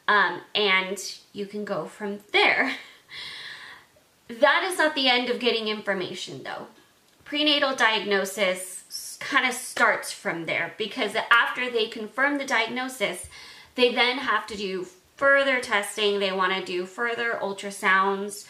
Um, 0.08 0.40
and 0.54 0.98
you 1.32 1.46
can 1.46 1.64
go 1.64 1.86
from 1.86 2.20
there. 2.32 2.72
That 4.28 4.68
is 4.68 4.76
not 4.76 4.96
the 4.96 5.08
end 5.08 5.30
of 5.30 5.38
getting 5.38 5.68
information 5.68 6.42
though. 6.42 6.66
Prenatal 7.26 7.75
diagnosis 7.75 9.18
kind 9.18 9.49
of 9.49 9.52
starts 9.52 10.12
from 10.12 10.47
there 10.47 10.75
because 10.78 11.16
after 11.28 11.68
they 11.68 11.88
confirm 11.88 12.38
the 12.38 12.47
diagnosis, 12.47 13.26
they 13.75 13.92
then 13.92 14.18
have 14.18 14.47
to 14.47 14.56
do 14.56 14.87
further 15.16 15.61
testing. 15.61 16.21
They 16.21 16.30
want 16.30 16.54
to 16.54 16.64
do 16.64 16.87
further 16.87 17.37
ultrasounds 17.42 18.47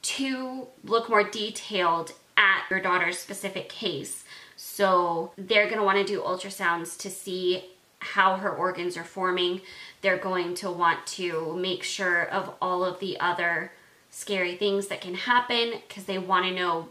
to 0.00 0.68
look 0.82 1.10
more 1.10 1.24
detailed 1.24 2.12
at 2.38 2.62
your 2.70 2.80
daughter's 2.80 3.18
specific 3.18 3.68
case. 3.68 4.24
So 4.56 5.32
they're 5.36 5.66
going 5.66 5.76
to 5.76 5.84
want 5.84 5.98
to 5.98 6.04
do 6.04 6.22
ultrasounds 6.22 6.98
to 7.00 7.10
see 7.10 7.66
how 7.98 8.36
her 8.36 8.50
organs 8.50 8.96
are 8.96 9.04
forming. 9.04 9.60
They're 10.00 10.16
going 10.16 10.54
to 10.54 10.70
want 10.70 11.06
to 11.08 11.54
make 11.56 11.82
sure 11.82 12.22
of 12.22 12.54
all 12.62 12.82
of 12.82 12.98
the 12.98 13.20
other 13.20 13.72
scary 14.08 14.56
things 14.56 14.86
that 14.86 15.02
can 15.02 15.14
happen 15.14 15.82
because 15.86 16.04
they 16.04 16.16
want 16.16 16.46
to 16.46 16.54
know 16.54 16.88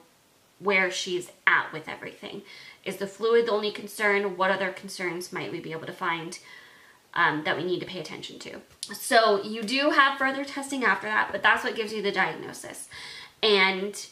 where 0.60 0.90
she's 0.90 1.32
at 1.46 1.72
with 1.74 1.88
everything. 1.88 2.42
Is 2.84 2.98
the 2.98 3.08
fluid 3.08 3.48
the 3.48 3.52
only 3.52 3.72
concern? 3.72 4.38
What 4.38 4.52
other 4.52 4.72
concerns 4.72 5.34
might 5.34 5.52
we 5.52 5.60
be 5.60 5.72
able 5.72 5.88
to 5.88 5.94
find 5.94 6.40
um, 7.14 7.44
that 7.44 7.58
we 7.58 7.64
need 7.64 7.80
to 7.80 7.86
pay 7.86 8.00
attention 8.00 8.40
to? 8.40 8.62
So 8.94 9.44
you 9.44 9.64
do 9.64 9.92
have 9.92 10.18
further 10.18 10.46
testing 10.46 10.84
after 10.84 11.08
that, 11.08 11.30
but 11.32 11.44
that's 11.44 11.64
what 11.64 11.76
gives 11.76 11.94
you 11.94 12.02
the 12.02 12.12
diagnosis. 12.12 12.88
And 13.42 14.06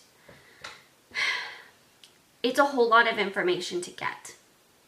it's 2.43 2.59
a 2.59 2.65
whole 2.65 2.89
lot 2.89 3.12
of 3.12 3.17
information 3.17 3.81
to 3.81 3.91
get. 3.91 4.35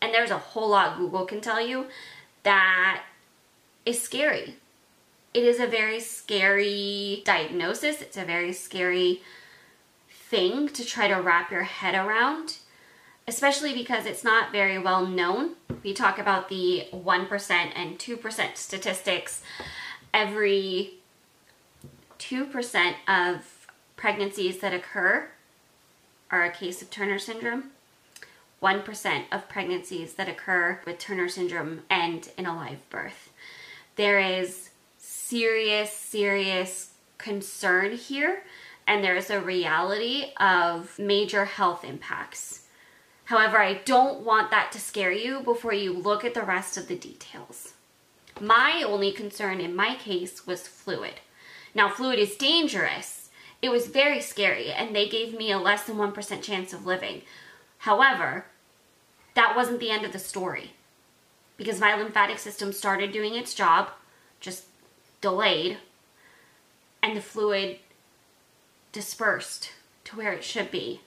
And 0.02 0.14
there's 0.14 0.32
a 0.32 0.38
whole 0.38 0.70
lot 0.70 0.98
Google 0.98 1.26
can 1.26 1.42
tell 1.42 1.66
you 1.66 1.88
that 2.44 3.04
is 3.86 4.02
scary 4.02 4.56
it 5.36 5.44
is 5.44 5.60
a 5.60 5.68
very 5.68 6.00
scary 6.00 7.22
diagnosis. 7.26 8.02
It's 8.02 8.16
a 8.16 8.24
very 8.24 8.54
scary 8.54 9.22
thing 10.30 10.68
to 10.70 10.84
try 10.86 11.08
to 11.08 11.16
wrap 11.16 11.52
your 11.52 11.64
head 11.64 11.96
around, 11.96 12.58
especially 13.28 13.74
because 13.74 14.06
it's 14.06 14.24
not 14.24 14.52
very 14.52 14.80
well 14.80 15.06
known. 15.06 15.56
We 15.84 15.94
talk 15.94 16.18
about 16.20 16.50
the 16.50 16.88
1% 16.92 17.52
and 17.76 18.00
2% 18.00 18.58
statistics. 18.58 19.44
Every 20.14 20.96
2% 22.20 22.94
of 23.08 23.68
pregnancies 23.96 24.60
that 24.60 24.74
occur 24.74 25.30
are 26.32 26.44
a 26.44 26.52
case 26.52 26.82
of 26.82 26.90
Turner 26.90 27.20
syndrome. 27.20 27.72
1% 28.62 29.24
of 29.32 29.50
pregnancies 29.50 30.14
that 30.16 30.30
occur 30.30 30.80
with 30.86 30.98
Turner 30.98 31.30
syndrome 31.30 31.82
end 31.90 32.30
in 32.38 32.46
a 32.46 32.56
live 32.56 32.90
birth. 32.90 33.30
There 33.96 34.20
is 34.20 34.70
serious, 34.98 35.92
serious 35.94 36.92
concern 37.18 37.96
here, 37.96 38.44
and 38.88 39.04
there's 39.04 39.30
a 39.30 39.42
reality 39.42 40.34
of 40.40 40.98
major 41.00 41.46
health 41.46 41.84
impacts. 41.84 42.62
However, 43.26 43.58
I 43.58 43.82
don't 43.86 44.22
want 44.22 44.52
that 44.52 44.72
to 44.74 44.80
scare 44.80 45.12
you 45.12 45.42
before 45.42 45.74
you 45.74 45.94
look 45.94 46.24
at 46.24 46.34
the 46.34 46.44
rest 46.44 46.78
of 46.78 46.88
the 46.88 46.96
details. 46.96 47.74
My 48.40 48.84
only 48.86 49.12
concern 49.12 49.60
in 49.60 49.76
my 49.76 49.96
case 49.96 50.46
was 50.46 50.68
fluid. 50.68 51.16
Now, 51.74 51.90
fluid 51.90 52.20
is 52.20 52.36
dangerous. 52.36 53.30
It 53.62 53.70
was 53.70 53.88
very 53.88 54.22
scary, 54.22 54.72
and 54.72 54.96
they 54.96 55.10
gave 55.10 55.36
me 55.36 55.52
a 55.52 55.58
less 55.58 55.84
than 55.84 55.96
1% 55.96 56.42
chance 56.44 56.72
of 56.72 56.86
living. 56.86 57.24
However, 57.80 58.46
that 59.34 59.56
wasn't 59.56 59.80
the 59.80 59.90
end 59.90 60.06
of 60.06 60.12
the 60.12 60.20
story 60.20 60.74
because 61.58 61.80
my 61.80 61.96
lymphatic 61.96 62.38
system 62.38 62.74
started 62.74 63.12
doing 63.12 63.36
its 63.36 63.54
job, 63.54 63.90
just 64.40 64.66
delayed 65.22 65.78
and 67.02 67.16
the 67.16 67.22
fluid 67.22 67.80
dispersed 68.96 69.72
to 70.06 70.16
where 70.16 70.32
it 70.32 70.44
should 70.44 70.72
be. 70.72 71.02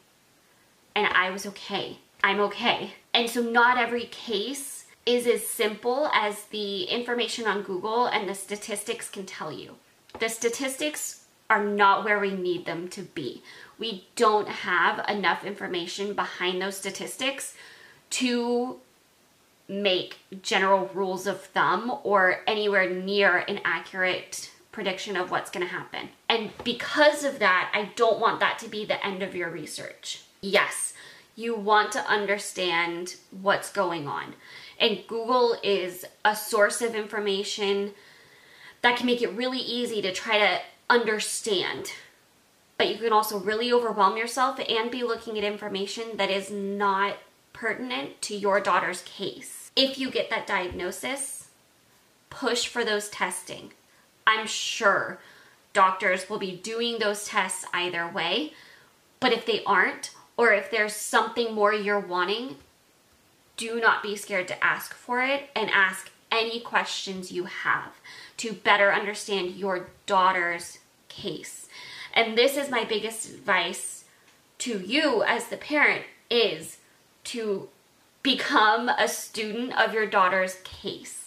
And 0.94 1.06
I 1.06 1.30
was 1.30 1.46
okay. 1.46 1.98
I'm 2.22 2.38
okay. 2.40 2.92
And 3.14 3.30
so, 3.30 3.40
not 3.40 3.78
every 3.78 4.04
case 4.04 4.84
is 5.06 5.26
as 5.26 5.46
simple 5.46 6.10
as 6.12 6.44
the 6.44 6.82
information 6.82 7.46
on 7.46 7.62
Google 7.62 8.04
and 8.06 8.28
the 8.28 8.34
statistics 8.34 9.08
can 9.08 9.24
tell 9.24 9.50
you. 9.50 9.76
The 10.20 10.28
statistics 10.28 11.24
are 11.48 11.64
not 11.64 12.04
where 12.04 12.18
we 12.20 12.32
need 12.32 12.66
them 12.66 12.88
to 12.88 13.02
be. 13.02 13.42
We 13.78 14.06
don't 14.16 14.48
have 14.48 15.08
enough 15.08 15.44
information 15.44 16.12
behind 16.12 16.60
those 16.60 16.76
statistics 16.76 17.54
to 18.10 18.80
make 19.66 20.18
general 20.42 20.90
rules 20.92 21.26
of 21.26 21.40
thumb 21.40 21.98
or 22.02 22.40
anywhere 22.46 22.90
near 22.90 23.38
an 23.48 23.60
accurate 23.64 24.50
prediction 24.78 25.16
of 25.16 25.32
what's 25.32 25.50
going 25.50 25.66
to 25.66 25.72
happen. 25.72 26.08
And 26.28 26.52
because 26.62 27.24
of 27.24 27.40
that, 27.40 27.72
I 27.74 27.90
don't 27.96 28.20
want 28.20 28.38
that 28.38 28.60
to 28.60 28.68
be 28.68 28.84
the 28.84 29.04
end 29.04 29.24
of 29.24 29.34
your 29.34 29.50
research. 29.50 30.22
Yes, 30.40 30.94
you 31.34 31.56
want 31.56 31.90
to 31.92 32.06
understand 32.08 33.16
what's 33.42 33.72
going 33.72 34.06
on. 34.06 34.34
And 34.78 35.02
Google 35.08 35.56
is 35.64 36.04
a 36.24 36.36
source 36.36 36.80
of 36.80 36.94
information 36.94 37.92
that 38.82 38.96
can 38.96 39.06
make 39.06 39.20
it 39.20 39.32
really 39.32 39.58
easy 39.58 40.00
to 40.00 40.12
try 40.12 40.38
to 40.38 40.60
understand. 40.88 41.90
But 42.76 42.88
you 42.88 42.98
can 42.98 43.12
also 43.12 43.40
really 43.40 43.72
overwhelm 43.72 44.16
yourself 44.16 44.60
and 44.68 44.92
be 44.92 45.02
looking 45.02 45.36
at 45.36 45.42
information 45.42 46.16
that 46.18 46.30
is 46.30 46.52
not 46.52 47.16
pertinent 47.52 48.22
to 48.22 48.36
your 48.36 48.60
daughter's 48.60 49.02
case 49.02 49.58
if 49.74 49.96
you 49.96 50.10
get 50.10 50.28
that 50.30 50.46
diagnosis, 50.46 51.48
push 52.30 52.66
for 52.66 52.84
those 52.84 53.08
testing. 53.08 53.72
I'm 54.28 54.46
sure 54.46 55.18
doctors 55.72 56.28
will 56.28 56.38
be 56.38 56.54
doing 56.54 56.98
those 56.98 57.24
tests 57.24 57.64
either 57.72 58.06
way, 58.06 58.52
but 59.20 59.32
if 59.32 59.46
they 59.46 59.64
aren't, 59.64 60.10
or 60.36 60.52
if 60.52 60.70
there's 60.70 60.92
something 60.92 61.54
more 61.54 61.72
you're 61.72 61.98
wanting, 61.98 62.56
do 63.56 63.80
not 63.80 64.02
be 64.02 64.16
scared 64.16 64.46
to 64.48 64.64
ask 64.64 64.92
for 64.92 65.22
it 65.22 65.48
and 65.56 65.70
ask 65.70 66.10
any 66.30 66.60
questions 66.60 67.32
you 67.32 67.44
have 67.44 67.94
to 68.36 68.52
better 68.52 68.92
understand 68.92 69.56
your 69.56 69.88
daughter's 70.04 70.78
case. 71.08 71.66
And 72.12 72.36
this 72.36 72.58
is 72.58 72.68
my 72.68 72.84
biggest 72.84 73.30
advice 73.30 74.04
to 74.58 74.78
you 74.78 75.22
as 75.22 75.46
the 75.46 75.56
parent 75.56 76.04
is 76.28 76.76
to 77.24 77.70
become 78.22 78.90
a 78.90 79.08
student 79.08 79.78
of 79.80 79.94
your 79.94 80.06
daughter's 80.06 80.56
case. 80.64 81.17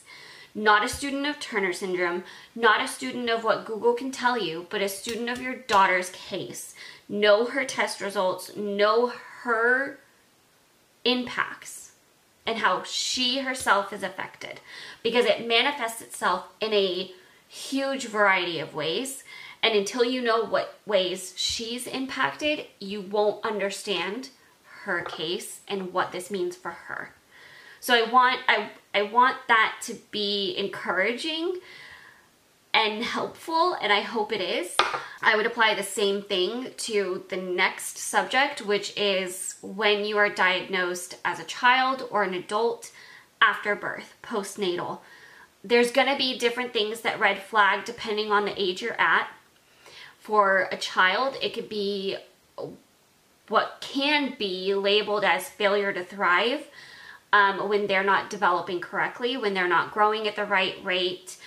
Not 0.54 0.84
a 0.84 0.90
student 0.90 1.26
of 1.28 1.40
Turner 1.40 1.72
syndrome, 1.72 2.24
not 2.56 2.82
a 2.82 2.88
student 2.88 3.30
of 3.30 3.44
what 3.44 3.66
Google 3.66 3.94
can 3.94 4.12
tell 4.12 4.38
you, 4.38 4.68
but 4.70 4.82
a 4.82 4.90
student 4.90 5.30
of 5.30 5.42
your 5.42 5.56
daughter's 5.56 6.10
case. 6.10 6.74
Know 7.08 7.46
her 7.46 7.64
test 7.64 8.02
results, 8.02 8.56
know 8.56 9.14
her 9.44 10.00
impacts, 11.06 11.92
and 12.46 12.58
how 12.58 12.84
she 12.84 13.40
herself 13.40 13.94
is 13.94 14.04
affected 14.04 14.60
because 15.04 15.26
it 15.26 15.48
manifests 15.48 16.02
itself 16.02 16.48
in 16.60 16.74
a 16.74 17.12
huge 17.48 18.08
variety 18.08 18.60
of 18.60 18.74
ways. 18.74 19.24
And 19.64 19.76
until 19.76 20.04
you 20.04 20.22
know 20.22 20.44
what 20.44 20.80
ways 20.86 21.34
she's 21.38 21.88
impacted, 21.88 22.66
you 22.80 23.02
won't 23.02 23.46
understand 23.46 24.30
her 24.84 25.02
case 25.02 25.62
and 25.68 25.94
what 25.94 26.12
this 26.12 26.32
means 26.32 26.56
for 26.56 26.72
her. 26.72 27.14
So 27.82 27.96
I 27.96 28.10
want 28.10 28.40
I 28.48 28.70
I 28.94 29.02
want 29.02 29.38
that 29.48 29.80
to 29.86 29.96
be 30.12 30.56
encouraging 30.56 31.60
and 32.76 33.04
helpful 33.04 33.76
and 33.82 33.92
I 33.92 34.02
hope 34.02 34.32
it 34.32 34.40
is. 34.40 34.76
I 35.24 35.36
would 35.36 35.48
apply 35.48 35.74
the 35.74 35.84
same 35.84 36.22
thing 36.22 36.68
to 36.78 37.26
the 37.30 37.38
next 37.38 37.98
subject 37.98 38.62
which 38.62 38.96
is 38.96 39.56
when 39.64 40.06
you 40.06 40.20
are 40.20 40.30
diagnosed 40.30 41.18
as 41.26 41.40
a 41.40 41.44
child 41.44 42.08
or 42.12 42.22
an 42.22 42.36
adult 42.36 42.92
after 43.42 43.76
birth, 43.76 44.14
postnatal. 44.22 45.00
There's 45.64 45.92
going 45.92 46.08
to 46.08 46.18
be 46.18 46.38
different 46.38 46.74
things 46.74 47.02
that 47.02 47.20
red 47.20 47.40
flag 47.40 47.84
depending 47.84 48.32
on 48.32 48.46
the 48.46 48.62
age 48.62 48.84
you're 48.84 49.02
at. 49.02 49.28
For 50.20 50.70
a 50.72 50.78
child, 50.78 51.36
it 51.42 51.56
could 51.56 51.68
be 51.68 52.18
what 53.48 53.78
can 53.82 54.36
be 54.38 54.76
labeled 54.76 55.24
as 55.24 55.50
failure 55.50 55.92
to 55.92 56.04
thrive 56.04 56.68
um, 57.34 57.70
when 57.70 57.88
they're 57.88 58.04
not 58.04 58.30
developing 58.30 58.82
correctly, 58.82 59.38
when 59.38 59.54
they're 59.54 59.68
not 59.68 59.92
growing 59.92 60.28
at 60.28 60.36
the 60.36 60.46
right 60.46 60.76
rate, 60.84 61.38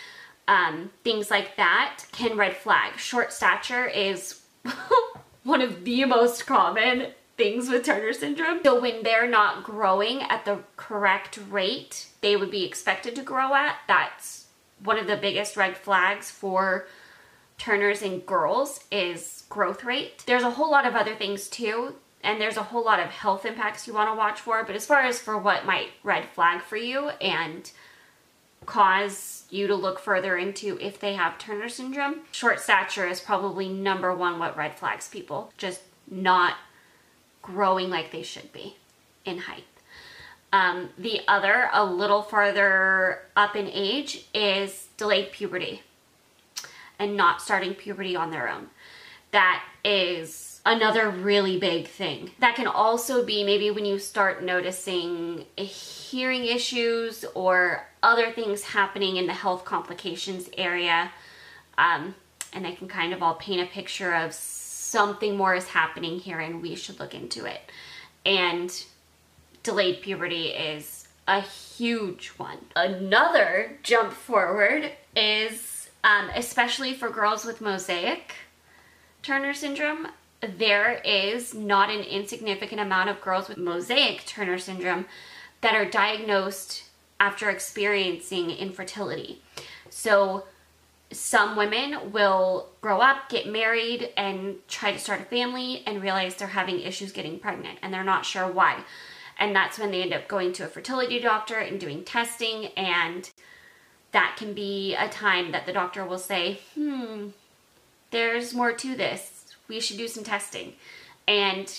um, 0.48 0.90
things 1.02 1.30
like 1.30 1.56
that 1.56 2.04
can 2.12 2.36
red 2.36 2.56
flag. 2.56 2.98
Short 2.98 3.32
stature 3.32 3.86
is 3.86 4.42
one 5.42 5.60
of 5.60 5.84
the 5.84 6.04
most 6.04 6.46
common 6.46 7.12
things 7.36 7.68
with 7.68 7.84
Turner 7.84 8.12
syndrome. 8.12 8.60
So 8.62 8.80
when 8.80 9.02
they're 9.02 9.28
not 9.28 9.64
growing 9.64 10.22
at 10.22 10.44
the 10.44 10.60
correct 10.76 11.38
rate 11.50 12.08
they 12.20 12.36
would 12.36 12.50
be 12.50 12.64
expected 12.64 13.14
to 13.16 13.22
grow 13.22 13.54
at, 13.54 13.76
that's 13.86 14.46
one 14.82 14.98
of 14.98 15.06
the 15.06 15.16
biggest 15.16 15.56
red 15.56 15.76
flags 15.76 16.30
for 16.30 16.86
Turners 17.56 18.02
in 18.02 18.20
girls 18.20 18.84
is 18.90 19.44
growth 19.48 19.84
rate. 19.84 20.24
There's 20.26 20.42
a 20.42 20.50
whole 20.50 20.70
lot 20.70 20.86
of 20.86 20.94
other 20.94 21.14
things 21.14 21.48
too, 21.48 21.94
and 22.24 22.40
there's 22.40 22.56
a 22.56 22.62
whole 22.62 22.84
lot 22.84 22.98
of 22.98 23.10
health 23.10 23.44
impacts 23.44 23.86
you 23.86 23.92
want 23.92 24.10
to 24.10 24.16
watch 24.16 24.40
for, 24.40 24.64
but 24.64 24.74
as 24.74 24.86
far 24.86 25.00
as 25.00 25.20
for 25.20 25.38
what 25.38 25.66
might 25.66 25.90
red 26.02 26.26
flag 26.30 26.62
for 26.62 26.76
you 26.76 27.10
and 27.20 27.70
cause 28.66 29.44
you 29.50 29.66
to 29.66 29.74
look 29.74 30.00
further 30.00 30.36
into 30.36 30.78
if 30.80 30.98
they 30.98 31.14
have 31.14 31.38
Turner 31.38 31.68
syndrome, 31.68 32.20
short 32.32 32.60
stature 32.60 33.06
is 33.06 33.20
probably 33.20 33.68
number 33.68 34.14
one 34.14 34.38
what 34.38 34.56
red 34.56 34.74
flags 34.78 35.06
people. 35.06 35.52
Just 35.58 35.82
not 36.10 36.54
growing 37.42 37.90
like 37.90 38.10
they 38.10 38.22
should 38.22 38.52
be 38.52 38.76
in 39.26 39.38
height. 39.38 39.64
Um, 40.50 40.90
the 40.96 41.20
other, 41.28 41.68
a 41.72 41.84
little 41.84 42.22
farther 42.22 43.22
up 43.36 43.54
in 43.54 43.68
age, 43.68 44.26
is 44.32 44.88
delayed 44.96 45.32
puberty 45.32 45.82
and 46.98 47.16
not 47.16 47.42
starting 47.42 47.74
puberty 47.74 48.16
on 48.16 48.30
their 48.30 48.48
own. 48.48 48.68
That 49.32 49.62
is 49.84 50.53
another 50.66 51.10
really 51.10 51.58
big 51.58 51.88
thing. 51.88 52.30
That 52.38 52.56
can 52.56 52.66
also 52.66 53.24
be 53.24 53.44
maybe 53.44 53.70
when 53.70 53.84
you 53.84 53.98
start 53.98 54.42
noticing 54.42 55.44
hearing 55.56 56.44
issues 56.46 57.24
or 57.34 57.86
other 58.02 58.30
things 58.32 58.62
happening 58.62 59.16
in 59.16 59.26
the 59.26 59.32
health 59.32 59.64
complications 59.64 60.48
area. 60.56 61.12
Um, 61.76 62.14
and 62.52 62.64
they 62.64 62.72
can 62.72 62.88
kind 62.88 63.12
of 63.12 63.22
all 63.22 63.34
paint 63.34 63.60
a 63.60 63.66
picture 63.66 64.14
of 64.14 64.32
something 64.32 65.36
more 65.36 65.54
is 65.54 65.68
happening 65.68 66.18
here 66.18 66.40
and 66.40 66.62
we 66.62 66.76
should 66.76 67.00
look 67.00 67.14
into 67.14 67.44
it. 67.44 67.60
And 68.24 68.72
delayed 69.62 70.02
puberty 70.02 70.46
is 70.48 71.08
a 71.26 71.40
huge 71.40 72.28
one. 72.36 72.58
Another 72.76 73.78
jump 73.82 74.12
forward 74.12 74.92
is, 75.16 75.90
um, 76.04 76.30
especially 76.34 76.94
for 76.94 77.10
girls 77.10 77.44
with 77.44 77.60
mosaic 77.60 78.34
Turner 79.22 79.54
syndrome, 79.54 80.08
there 80.46 80.94
is 81.04 81.54
not 81.54 81.90
an 81.90 82.00
insignificant 82.00 82.80
amount 82.80 83.10
of 83.10 83.20
girls 83.20 83.48
with 83.48 83.58
mosaic 83.58 84.24
Turner 84.26 84.58
syndrome 84.58 85.06
that 85.60 85.74
are 85.74 85.84
diagnosed 85.84 86.84
after 87.20 87.48
experiencing 87.48 88.50
infertility. 88.50 89.40
So 89.90 90.44
some 91.10 91.56
women 91.56 92.12
will 92.12 92.68
grow 92.80 93.00
up, 93.00 93.28
get 93.28 93.46
married, 93.46 94.10
and 94.16 94.56
try 94.68 94.92
to 94.92 94.98
start 94.98 95.20
a 95.20 95.24
family 95.24 95.82
and 95.86 96.02
realize 96.02 96.34
they're 96.34 96.48
having 96.48 96.80
issues 96.80 97.12
getting 97.12 97.38
pregnant 97.38 97.78
and 97.82 97.92
they're 97.92 98.04
not 98.04 98.26
sure 98.26 98.46
why. 98.48 98.84
And 99.38 99.54
that's 99.54 99.78
when 99.78 99.90
they 99.90 100.02
end 100.02 100.12
up 100.12 100.28
going 100.28 100.52
to 100.54 100.64
a 100.64 100.68
fertility 100.68 101.20
doctor 101.20 101.58
and 101.58 101.80
doing 101.80 102.04
testing. 102.04 102.66
And 102.76 103.30
that 104.12 104.36
can 104.38 104.54
be 104.54 104.94
a 104.94 105.08
time 105.08 105.52
that 105.52 105.66
the 105.66 105.72
doctor 105.72 106.04
will 106.04 106.18
say, 106.18 106.60
hmm, 106.74 107.28
there's 108.10 108.54
more 108.54 108.72
to 108.72 108.94
this. 108.94 109.33
We 109.68 109.80
should 109.80 109.98
do 109.98 110.08
some 110.08 110.24
testing. 110.24 110.74
And 111.26 111.72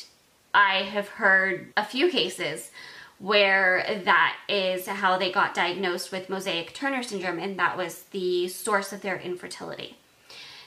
I 0.53 0.83
have 0.83 1.07
heard 1.07 1.73
a 1.75 1.85
few 1.85 2.09
cases 2.09 2.71
where 3.19 4.01
that 4.03 4.37
is 4.49 4.87
how 4.87 5.17
they 5.17 5.31
got 5.31 5.53
diagnosed 5.53 6.11
with 6.11 6.29
mosaic 6.29 6.73
Turner 6.73 7.03
syndrome, 7.03 7.39
and 7.39 7.57
that 7.57 7.77
was 7.77 8.03
the 8.11 8.47
source 8.47 8.91
of 8.91 9.01
their 9.01 9.17
infertility. 9.17 9.97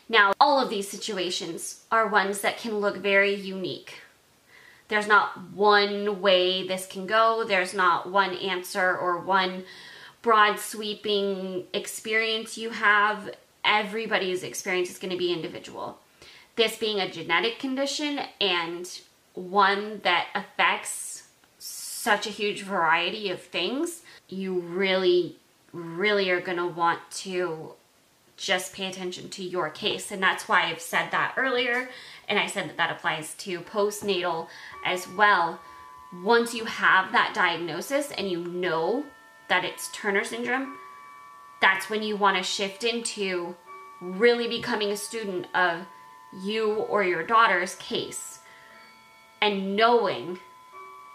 Now, 0.08 0.32
all 0.40 0.58
of 0.58 0.70
these 0.70 0.88
situations 0.88 1.84
are 1.92 2.08
ones 2.08 2.40
that 2.40 2.58
can 2.58 2.78
look 2.78 2.96
very 2.96 3.34
unique. 3.34 4.00
There's 4.88 5.06
not 5.06 5.50
one 5.52 6.22
way 6.22 6.66
this 6.66 6.86
can 6.86 7.06
go, 7.06 7.44
there's 7.44 7.74
not 7.74 8.10
one 8.10 8.34
answer 8.34 8.96
or 8.96 9.18
one 9.18 9.64
broad 10.22 10.58
sweeping 10.58 11.64
experience 11.74 12.56
you 12.56 12.70
have. 12.70 13.34
Everybody's 13.64 14.42
experience 14.42 14.90
is 14.90 14.98
going 14.98 15.12
to 15.12 15.18
be 15.18 15.32
individual. 15.32 15.98
This 16.58 16.76
being 16.76 16.98
a 16.98 17.08
genetic 17.08 17.60
condition 17.60 18.18
and 18.40 19.00
one 19.34 20.00
that 20.02 20.26
affects 20.34 21.28
such 21.60 22.26
a 22.26 22.30
huge 22.30 22.64
variety 22.64 23.30
of 23.30 23.40
things, 23.40 24.02
you 24.28 24.58
really, 24.58 25.36
really 25.72 26.30
are 26.30 26.40
going 26.40 26.58
to 26.58 26.66
want 26.66 26.98
to 27.12 27.74
just 28.36 28.72
pay 28.72 28.86
attention 28.86 29.28
to 29.30 29.44
your 29.44 29.70
case. 29.70 30.10
And 30.10 30.20
that's 30.20 30.48
why 30.48 30.64
I've 30.64 30.80
said 30.80 31.12
that 31.12 31.34
earlier. 31.36 31.90
And 32.28 32.40
I 32.40 32.48
said 32.48 32.68
that 32.68 32.76
that 32.76 32.90
applies 32.90 33.34
to 33.34 33.60
postnatal 33.60 34.48
as 34.84 35.06
well. 35.06 35.60
Once 36.24 36.54
you 36.54 36.64
have 36.64 37.12
that 37.12 37.34
diagnosis 37.36 38.10
and 38.18 38.28
you 38.28 38.42
know 38.42 39.04
that 39.48 39.64
it's 39.64 39.92
Turner 39.92 40.24
syndrome, 40.24 40.76
that's 41.60 41.88
when 41.88 42.02
you 42.02 42.16
want 42.16 42.36
to 42.36 42.42
shift 42.42 42.82
into 42.82 43.54
really 44.00 44.48
becoming 44.48 44.90
a 44.90 44.96
student 44.96 45.46
of 45.54 45.86
you 46.44 46.72
or 46.74 47.02
your 47.02 47.22
daughter's 47.22 47.74
case 47.76 48.38
and 49.40 49.76
knowing 49.76 50.38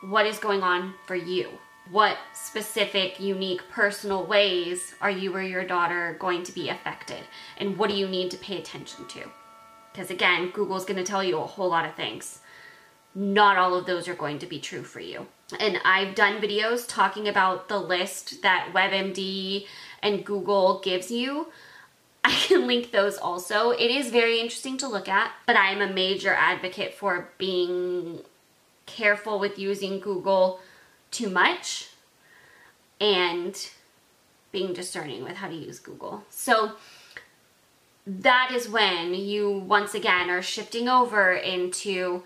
what 0.01 0.25
is 0.25 0.39
going 0.39 0.63
on 0.63 0.93
for 1.05 1.15
you. 1.15 1.49
What 1.91 2.17
specific, 2.33 3.19
unique, 3.19 3.61
personal 3.69 4.25
ways 4.25 4.95
are 5.01 5.11
you 5.11 5.35
or 5.35 5.41
your 5.41 5.65
daughter 5.65 6.15
going 6.19 6.43
to 6.43 6.53
be 6.53 6.69
affected? 6.69 7.19
And 7.57 7.77
what 7.77 7.89
do 7.89 7.95
you 7.95 8.07
need 8.07 8.31
to 8.31 8.37
pay 8.37 8.57
attention 8.57 9.05
to? 9.09 9.29
Because 9.91 10.09
again, 10.09 10.49
Google's 10.51 10.85
going 10.85 10.97
to 10.97 11.03
tell 11.03 11.23
you 11.23 11.37
a 11.37 11.45
whole 11.45 11.69
lot 11.69 11.85
of 11.85 11.95
things. 11.95 12.39
Not 13.13 13.57
all 13.57 13.75
of 13.75 13.85
those 13.85 14.07
are 14.07 14.15
going 14.15 14.39
to 14.39 14.45
be 14.45 14.59
true 14.59 14.83
for 14.83 15.01
you. 15.01 15.27
And 15.59 15.79
I've 15.85 16.15
done 16.15 16.41
videos 16.41 16.87
talking 16.87 17.27
about 17.27 17.67
the 17.67 17.77
list 17.77 18.41
that 18.41 18.71
WebMD 18.73 19.67
and 20.01 20.25
Google 20.25 20.79
gives 20.79 21.11
you. 21.11 21.47
I 22.23 22.31
can 22.31 22.67
link 22.67 22.91
those 22.91 23.17
also. 23.17 23.71
It 23.71 23.91
is 23.91 24.09
very 24.09 24.39
interesting 24.39 24.77
to 24.77 24.87
look 24.87 25.09
at, 25.09 25.31
but 25.45 25.55
I 25.55 25.71
am 25.71 25.81
a 25.81 25.91
major 25.91 26.33
advocate 26.33 26.93
for 26.93 27.29
being 27.37 28.21
careful 28.85 29.39
with 29.39 29.59
using 29.59 29.99
Google 29.99 30.59
too 31.11 31.29
much 31.29 31.89
and 32.99 33.69
being 34.51 34.73
discerning 34.73 35.23
with 35.23 35.37
how 35.37 35.49
to 35.49 35.55
use 35.55 35.79
Google. 35.79 36.23
So 36.29 36.73
that 38.05 38.51
is 38.53 38.69
when 38.69 39.13
you 39.13 39.51
once 39.51 39.93
again 39.93 40.29
are 40.29 40.41
shifting 40.41 40.87
over 40.87 41.33
into 41.33 42.23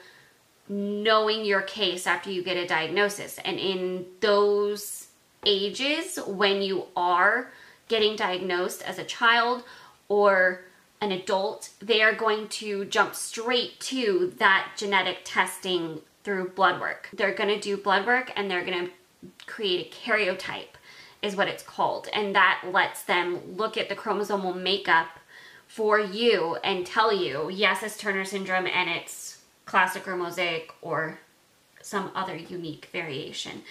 knowing 0.69 1.45
your 1.45 1.61
case 1.61 2.05
after 2.05 2.29
you 2.29 2.43
get 2.43 2.57
a 2.57 2.67
diagnosis. 2.67 3.39
And 3.43 3.59
in 3.59 4.05
those 4.19 5.07
ages, 5.45 6.19
when 6.27 6.61
you 6.61 6.85
are 6.95 7.51
getting 7.87 8.15
diagnosed 8.15 8.81
as 8.81 8.99
a 8.99 9.03
child 9.03 9.63
or 10.09 10.61
an 11.01 11.11
adult, 11.11 11.69
they 11.79 12.01
are 12.01 12.13
going 12.13 12.47
to 12.47 12.85
jump 12.85 13.13
straight 13.13 13.79
to 13.79 14.33
that 14.37 14.71
genetic 14.77 15.19
testing 15.23 16.01
through 16.23 16.49
blood 16.49 16.79
work. 16.79 17.09
They're 17.13 17.33
going 17.33 17.49
to 17.49 17.59
do 17.59 17.77
blood 17.77 18.05
work 18.05 18.31
and 18.35 18.49
they're 18.49 18.65
going 18.65 18.87
to 18.87 18.91
create 19.45 19.87
a 19.87 20.09
karyotype 20.09 20.75
is 21.21 21.35
what 21.35 21.47
it's 21.47 21.63
called. 21.63 22.07
And 22.13 22.35
that 22.35 22.63
lets 22.71 23.03
them 23.03 23.55
look 23.55 23.77
at 23.77 23.89
the 23.89 23.95
chromosomal 23.95 24.59
makeup 24.59 25.19
for 25.67 25.99
you 25.99 26.57
and 26.63 26.85
tell 26.85 27.13
you, 27.13 27.49
yes, 27.51 27.83
it's 27.83 27.97
Turner 27.97 28.25
syndrome 28.25 28.67
and 28.67 28.89
it's 28.89 29.39
classic 29.65 30.07
or 30.07 30.15
mosaic 30.15 30.71
or 30.81 31.19
some 31.81 32.11
other 32.15 32.35
unique 32.35 32.89
variation. 32.91 33.61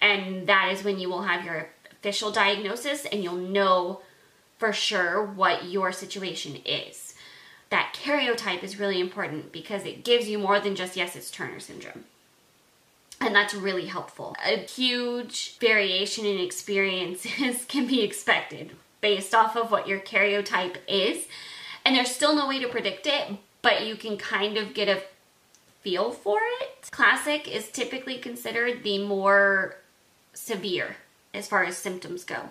And 0.00 0.46
that 0.46 0.70
is 0.72 0.82
when 0.84 0.98
you 0.98 1.08
will 1.08 1.22
have 1.22 1.44
your 1.44 1.68
official 1.90 2.32
diagnosis 2.32 3.04
and 3.06 3.22
you'll 3.22 3.36
know 3.36 4.00
for 4.62 4.72
sure 4.72 5.20
what 5.20 5.68
your 5.68 5.90
situation 5.90 6.54
is 6.64 7.14
that 7.70 7.96
karyotype 8.00 8.62
is 8.62 8.78
really 8.78 9.00
important 9.00 9.50
because 9.50 9.84
it 9.84 10.04
gives 10.04 10.28
you 10.28 10.38
more 10.38 10.60
than 10.60 10.76
just, 10.76 10.94
yes, 10.94 11.16
it's 11.16 11.32
Turner 11.32 11.58
syndrome. 11.58 12.04
And 13.20 13.34
that's 13.34 13.54
really 13.54 13.86
helpful. 13.86 14.36
A 14.46 14.58
huge 14.58 15.58
variation 15.58 16.24
in 16.24 16.38
experiences 16.38 17.64
can 17.68 17.88
be 17.88 18.02
expected 18.02 18.76
based 19.00 19.34
off 19.34 19.56
of 19.56 19.72
what 19.72 19.88
your 19.88 19.98
karyotype 19.98 20.76
is. 20.86 21.26
And 21.84 21.96
there's 21.96 22.14
still 22.14 22.36
no 22.36 22.46
way 22.46 22.60
to 22.60 22.68
predict 22.68 23.08
it, 23.08 23.36
but 23.62 23.84
you 23.84 23.96
can 23.96 24.16
kind 24.16 24.56
of 24.56 24.74
get 24.74 24.88
a 24.88 25.02
feel 25.80 26.12
for 26.12 26.38
it. 26.60 26.88
Classic 26.92 27.48
is 27.48 27.68
typically 27.68 28.16
considered 28.16 28.84
the 28.84 29.04
more 29.04 29.78
severe 30.34 30.98
as 31.34 31.48
far 31.48 31.64
as 31.64 31.76
symptoms 31.76 32.22
go. 32.22 32.50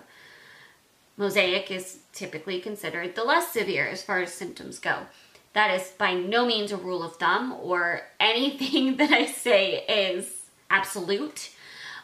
Mosaic 1.16 1.70
is 1.70 1.98
typically 2.12 2.60
considered 2.60 3.14
the 3.14 3.24
less 3.24 3.52
severe 3.52 3.86
as 3.86 4.02
far 4.02 4.20
as 4.20 4.32
symptoms 4.32 4.78
go. 4.78 5.06
That 5.52 5.70
is 5.74 5.88
by 5.98 6.14
no 6.14 6.46
means 6.46 6.72
a 6.72 6.76
rule 6.76 7.02
of 7.02 7.16
thumb 7.16 7.52
or 7.52 8.02
anything 8.18 8.96
that 8.98 9.12
I 9.12 9.26
say 9.26 9.84
is 9.86 10.42
absolute, 10.70 11.50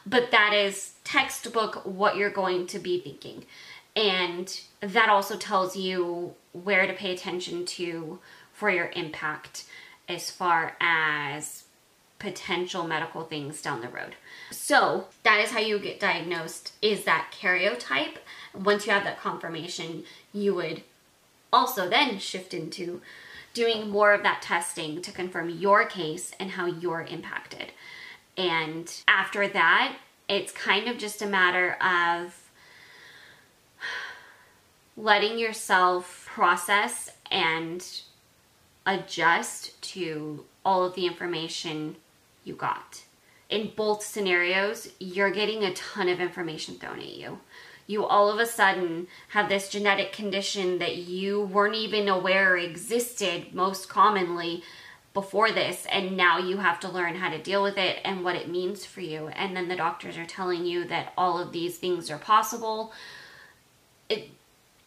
but 0.07 0.31
that 0.31 0.53
is 0.53 0.93
textbook 1.05 1.87
what 1.87 2.17
you're 2.17 2.31
going 2.31 2.67
to 2.69 2.79
be 2.79 3.01
thinking. 3.01 3.45
And 3.97 4.61
that 4.81 5.09
also 5.09 5.37
tells 5.37 5.77
you 5.77 6.35
where 6.53 6.87
to 6.87 6.93
pay 6.93 7.13
attention 7.13 7.65
to 7.65 8.21
for 8.53 8.71
your 8.71 8.91
impact 8.95 9.65
as 10.09 10.31
far 10.31 10.77
as 10.81 11.65
potential 12.19 12.87
medical 12.87 13.25
things 13.25 13.63
down 13.63 13.81
the 13.81 13.89
road. 13.89 14.17
So, 14.51 15.09
that 15.25 15.41
is 15.41 15.51
how 15.51 15.61
you 15.61 15.79
get 15.79 16.01
diagnosed 16.01 16.73
is 16.81 17.05
that 17.05 17.33
karyotype. 17.39 18.17
Once 18.55 18.87
you 18.87 18.93
have 18.93 19.05
that 19.05 19.21
confirmation, 19.21 20.05
you 20.33 20.55
would 20.55 20.83
also 21.53 21.89
then 21.89 22.19
shift 22.19 22.55
into 22.55 23.01
doing 23.53 23.91
more 23.91 24.13
of 24.13 24.23
that 24.23 24.43
testing 24.43 25.03
to 25.03 25.13
confirm 25.13 25.51
your 25.51 25.85
case 25.85 26.33
and 26.39 26.53
how 26.53 26.67
you're 26.67 27.03
impacted. 27.03 27.73
And 28.37 28.93
after 29.09 29.49
that, 29.49 29.97
it's 30.29 30.53
kind 30.53 30.89
of 30.89 30.99
just 30.99 31.23
a 31.23 31.27
matter 31.27 31.77
of 31.83 32.49
letting 34.97 35.39
yourself 35.39 36.25
process 36.27 37.11
and 37.31 37.85
adjust 38.87 39.81
to 39.83 40.45
all 40.65 40.85
of 40.85 40.95
the 40.95 41.07
information 41.07 41.97
you 42.45 42.55
got. 42.55 43.03
In 43.49 43.73
both 43.75 44.03
scenarios, 44.05 44.91
you're 44.99 45.31
getting 45.31 45.65
a 45.65 45.73
ton 45.73 46.09
of 46.09 46.21
information 46.21 46.75
thrown 46.75 46.99
at 46.99 47.07
you. 47.07 47.41
You 47.87 48.05
all 48.05 48.31
of 48.31 48.39
a 48.39 48.45
sudden 48.45 49.07
have 49.31 49.49
this 49.49 49.71
genetic 49.71 50.13
condition 50.13 50.79
that 50.79 50.97
you 50.97 51.41
weren't 51.41 51.75
even 51.75 52.09
aware 52.09 52.57
existed 52.57 53.55
most 53.55 53.89
commonly 53.89 54.63
before 55.15 55.51
this, 55.51 55.87
and 55.91 56.17
now 56.17 56.39
you 56.39 56.59
have 56.59 56.79
to 56.81 56.89
learn 56.89 57.17
how 57.17 57.31
to 57.31 57.43
deal 57.43 57.63
with 57.63 57.79
it 57.79 57.99
and 58.05 58.23
what 58.23 58.37
it 58.37 58.51
means 58.51 58.85
for 58.85 59.01
you. 59.01 59.29
And 59.29 59.57
then 59.57 59.69
the 59.69 59.77
doctors 59.77 60.19
are 60.19 60.27
telling 60.27 60.67
you 60.67 60.87
that 60.87 61.15
all 61.17 61.39
of 61.39 61.51
these 61.51 61.79
things 61.79 62.11
are 62.11 62.19
possible. 62.19 62.93
It, 64.11 64.29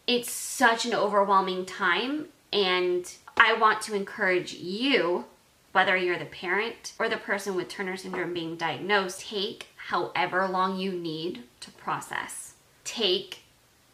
it's 0.06 0.30
such 0.30 0.86
an 0.86 0.94
overwhelming 0.94 1.66
time, 1.66 2.28
and 2.52 3.12
I 3.36 3.54
want 3.54 3.82
to 3.82 3.94
encourage 3.96 4.54
you 4.54 5.24
whether 5.72 5.96
you're 5.96 6.18
the 6.18 6.24
parent 6.24 6.92
or 6.98 7.08
the 7.08 7.16
person 7.16 7.54
with 7.54 7.68
Turner 7.68 7.96
syndrome 7.96 8.34
being 8.34 8.56
diagnosed, 8.56 9.28
take 9.28 9.66
however 9.88 10.46
long 10.46 10.76
you 10.78 10.92
need 10.92 11.42
to 11.60 11.70
process. 11.72 12.54
Take 12.84 13.40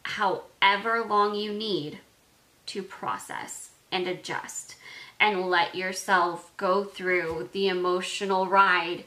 however 0.03 1.03
long 1.07 1.35
you 1.35 1.53
need 1.53 1.99
to 2.67 2.83
process 2.83 3.69
and 3.91 4.07
adjust 4.07 4.75
and 5.19 5.49
let 5.49 5.75
yourself 5.75 6.51
go 6.57 6.83
through 6.83 7.49
the 7.51 7.67
emotional 7.67 8.47
ride 8.47 9.03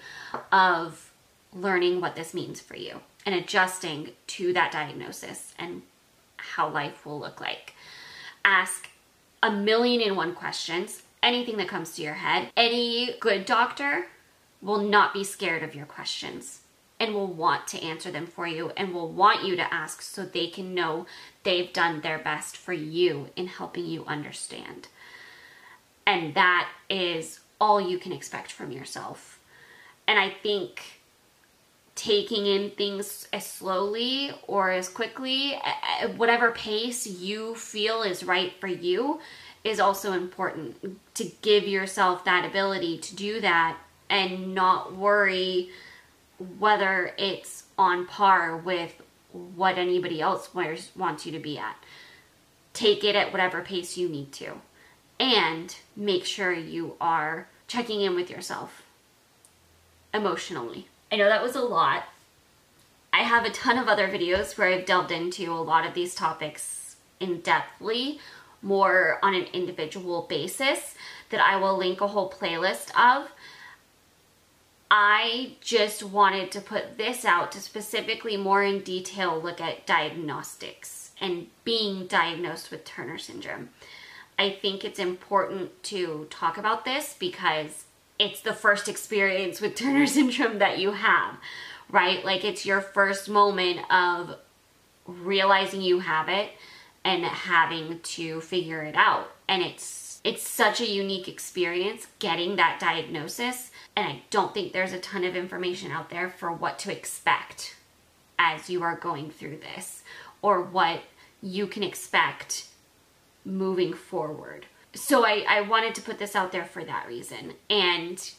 of 0.50 1.10
learning 1.54 2.00
what 2.00 2.16
this 2.16 2.34
means 2.34 2.60
for 2.60 2.76
you 2.76 3.00
and 3.24 3.34
adjusting 3.34 4.10
to 4.26 4.52
that 4.52 4.72
diagnosis 4.72 5.54
and 5.58 5.82
how 6.36 6.68
life 6.68 7.06
will 7.06 7.18
look 7.18 7.40
like. 7.40 7.74
Ask 8.44 8.88
a 9.42 9.50
million 9.50 10.00
and 10.00 10.16
one 10.16 10.34
questions 10.34 11.02
anything 11.22 11.56
that 11.58 11.68
comes 11.68 11.94
to 11.94 12.02
your 12.02 12.14
head. 12.14 12.50
Any 12.56 13.14
good 13.20 13.44
doctor 13.44 14.06
will 14.60 14.82
not 14.82 15.12
be 15.12 15.24
scared 15.24 15.62
of 15.62 15.74
your 15.74 15.86
questions 15.86 16.60
and 16.98 17.14
will 17.14 17.26
want 17.26 17.66
to 17.66 17.82
answer 17.82 18.10
them 18.10 18.26
for 18.26 18.46
you 18.46 18.70
and 18.76 18.94
will 18.94 19.10
want 19.10 19.44
you 19.44 19.56
to 19.56 19.74
ask 19.74 20.02
so 20.02 20.24
they 20.24 20.46
can 20.46 20.74
know 20.74 21.06
they've 21.42 21.72
done 21.72 22.00
their 22.00 22.18
best 22.18 22.56
for 22.56 22.72
you 22.72 23.28
in 23.34 23.48
helping 23.48 23.86
you 23.86 24.04
understand. 24.06 24.86
And 26.06 26.34
that 26.34 26.68
is 26.88 27.40
all 27.60 27.80
you 27.80 27.98
can 27.98 28.12
expect 28.12 28.52
from 28.52 28.70
yourself. 28.70 29.40
And 30.06 30.18
I 30.18 30.30
think 30.30 31.00
taking 31.94 32.46
in 32.46 32.70
things 32.70 33.28
as 33.32 33.46
slowly 33.46 34.30
or 34.46 34.70
as 34.70 34.88
quickly, 34.88 35.54
at 36.00 36.16
whatever 36.16 36.52
pace 36.52 37.06
you 37.06 37.54
feel 37.54 38.02
is 38.02 38.24
right 38.24 38.52
for 38.60 38.66
you, 38.66 39.20
is 39.64 39.78
also 39.78 40.12
important 40.12 40.98
to 41.14 41.24
give 41.40 41.66
yourself 41.66 42.24
that 42.24 42.44
ability 42.44 42.98
to 42.98 43.14
do 43.14 43.40
that 43.40 43.78
and 44.10 44.54
not 44.54 44.94
worry 44.94 45.70
whether 46.58 47.14
it's 47.16 47.64
on 47.78 48.06
par 48.06 48.56
with 48.56 49.00
what 49.32 49.78
anybody 49.78 50.20
else 50.20 50.50
wants 50.54 51.24
you 51.24 51.32
to 51.32 51.38
be 51.38 51.56
at. 51.56 51.76
Take 52.72 53.04
it 53.04 53.14
at 53.14 53.32
whatever 53.32 53.62
pace 53.62 53.96
you 53.96 54.08
need 54.08 54.32
to. 54.32 54.54
And 55.20 55.74
make 55.94 56.24
sure 56.24 56.52
you 56.52 56.96
are 57.00 57.46
checking 57.68 58.00
in 58.00 58.16
with 58.16 58.28
yourself 58.28 58.82
emotionally. 60.12 60.88
I 61.10 61.16
know 61.16 61.28
that 61.28 61.42
was 61.42 61.54
a 61.54 61.60
lot. 61.60 62.04
I 63.12 63.20
have 63.20 63.44
a 63.44 63.50
ton 63.50 63.78
of 63.78 63.88
other 63.88 64.08
videos 64.08 64.58
where 64.58 64.68
I've 64.68 64.86
delved 64.86 65.12
into 65.12 65.52
a 65.52 65.54
lot 65.54 65.86
of 65.86 65.94
these 65.94 66.14
topics 66.14 66.96
in 67.20 67.40
depthly 67.40 68.18
more 68.62 69.18
on 69.22 69.34
an 69.34 69.46
individual 69.52 70.26
basis 70.28 70.94
that 71.30 71.40
I 71.40 71.56
will 71.56 71.76
link 71.76 72.00
a 72.00 72.08
whole 72.08 72.30
playlist 72.30 72.90
of. 72.96 73.28
I 74.90 75.52
just 75.60 76.02
wanted 76.02 76.52
to 76.52 76.60
put 76.60 76.98
this 76.98 77.24
out 77.24 77.50
to 77.52 77.60
specifically 77.60 78.36
more 78.36 78.62
in 78.62 78.80
detail 78.80 79.40
look 79.40 79.60
at 79.60 79.86
diagnostics 79.86 81.12
and 81.20 81.46
being 81.64 82.06
diagnosed 82.06 82.70
with 82.70 82.84
Turner 82.84 83.16
syndrome. 83.16 83.70
I 84.38 84.50
think 84.50 84.84
it's 84.84 84.98
important 84.98 85.82
to 85.84 86.26
talk 86.30 86.58
about 86.58 86.84
this 86.84 87.16
because 87.18 87.84
it's 88.18 88.40
the 88.40 88.52
first 88.52 88.88
experience 88.88 89.60
with 89.60 89.74
Turner 89.74 90.06
syndrome 90.08 90.58
that 90.58 90.78
you 90.78 90.92
have, 90.92 91.36
right? 91.90 92.24
Like 92.24 92.44
it's 92.44 92.66
your 92.66 92.80
first 92.80 93.28
moment 93.28 93.80
of 93.90 94.36
realizing 95.06 95.80
you 95.80 96.00
have 96.00 96.28
it 96.28 96.50
and 97.04 97.24
having 97.24 98.00
to 98.00 98.40
figure 98.40 98.82
it 98.82 98.94
out. 98.96 99.30
And 99.48 99.62
it's 99.62 100.20
it's 100.24 100.48
such 100.48 100.80
a 100.80 100.88
unique 100.88 101.26
experience 101.26 102.06
getting 102.20 102.54
that 102.54 102.78
diagnosis 102.78 103.72
and 103.96 104.06
I 104.06 104.22
don't 104.30 104.54
think 104.54 104.72
there's 104.72 104.92
a 104.92 105.00
ton 105.00 105.24
of 105.24 105.34
information 105.34 105.90
out 105.90 106.10
there 106.10 106.30
for 106.30 106.52
what 106.52 106.78
to 106.80 106.92
expect 106.92 107.76
as 108.38 108.70
you 108.70 108.82
are 108.82 108.96
going 108.96 109.30
through 109.30 109.58
this 109.58 110.02
or 110.40 110.62
what 110.62 111.02
you 111.42 111.66
can 111.66 111.82
expect 111.82 112.66
moving 113.44 113.92
forward. 113.92 114.66
So 114.94 115.24
I, 115.26 115.44
I 115.48 115.60
wanted 115.62 115.94
to 115.96 116.02
put 116.02 116.18
this 116.18 116.36
out 116.36 116.52
there 116.52 116.64
for 116.64 116.84
that 116.84 117.08
reason. 117.08 117.54
And 117.68 118.30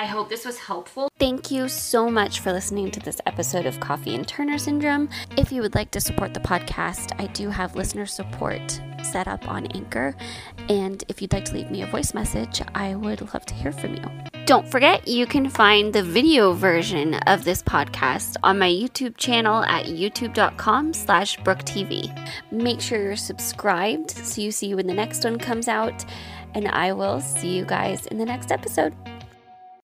I 0.00 0.06
hope 0.06 0.30
this 0.30 0.46
was 0.46 0.58
helpful. 0.58 1.10
Thank 1.18 1.50
you 1.50 1.68
so 1.68 2.10
much 2.10 2.40
for 2.40 2.54
listening 2.54 2.90
to 2.92 3.00
this 3.00 3.20
episode 3.26 3.66
of 3.66 3.80
Coffee 3.80 4.14
and 4.14 4.26
Turner 4.26 4.56
Syndrome. 4.56 5.10
If 5.36 5.52
you 5.52 5.60
would 5.60 5.74
like 5.74 5.90
to 5.90 6.00
support 6.00 6.32
the 6.32 6.40
podcast, 6.40 7.12
I 7.20 7.26
do 7.26 7.50
have 7.50 7.76
listener 7.76 8.06
support 8.06 8.80
set 9.02 9.28
up 9.28 9.46
on 9.46 9.66
Anchor. 9.66 10.16
And 10.70 11.04
if 11.08 11.20
you'd 11.20 11.34
like 11.34 11.44
to 11.46 11.52
leave 11.52 11.70
me 11.70 11.82
a 11.82 11.86
voice 11.86 12.14
message, 12.14 12.62
I 12.74 12.94
would 12.94 13.20
love 13.34 13.44
to 13.44 13.52
hear 13.52 13.72
from 13.72 13.96
you. 13.96 14.04
Don't 14.46 14.66
forget, 14.66 15.06
you 15.06 15.26
can 15.26 15.50
find 15.50 15.92
the 15.92 16.02
video 16.02 16.54
version 16.54 17.16
of 17.26 17.44
this 17.44 17.62
podcast 17.62 18.36
on 18.42 18.58
my 18.58 18.70
YouTube 18.70 19.18
channel 19.18 19.64
at 19.64 19.84
youtube.com 19.84 20.94
slash 20.94 21.38
brooktv. 21.40 22.30
Make 22.50 22.80
sure 22.80 23.02
you're 23.02 23.16
subscribed 23.16 24.12
so 24.12 24.40
you 24.40 24.50
see 24.50 24.74
when 24.74 24.86
the 24.86 24.94
next 24.94 25.24
one 25.24 25.38
comes 25.38 25.68
out, 25.68 26.06
and 26.54 26.68
I 26.68 26.94
will 26.94 27.20
see 27.20 27.54
you 27.54 27.66
guys 27.66 28.06
in 28.06 28.16
the 28.16 28.24
next 28.24 28.50
episode. 28.50 28.94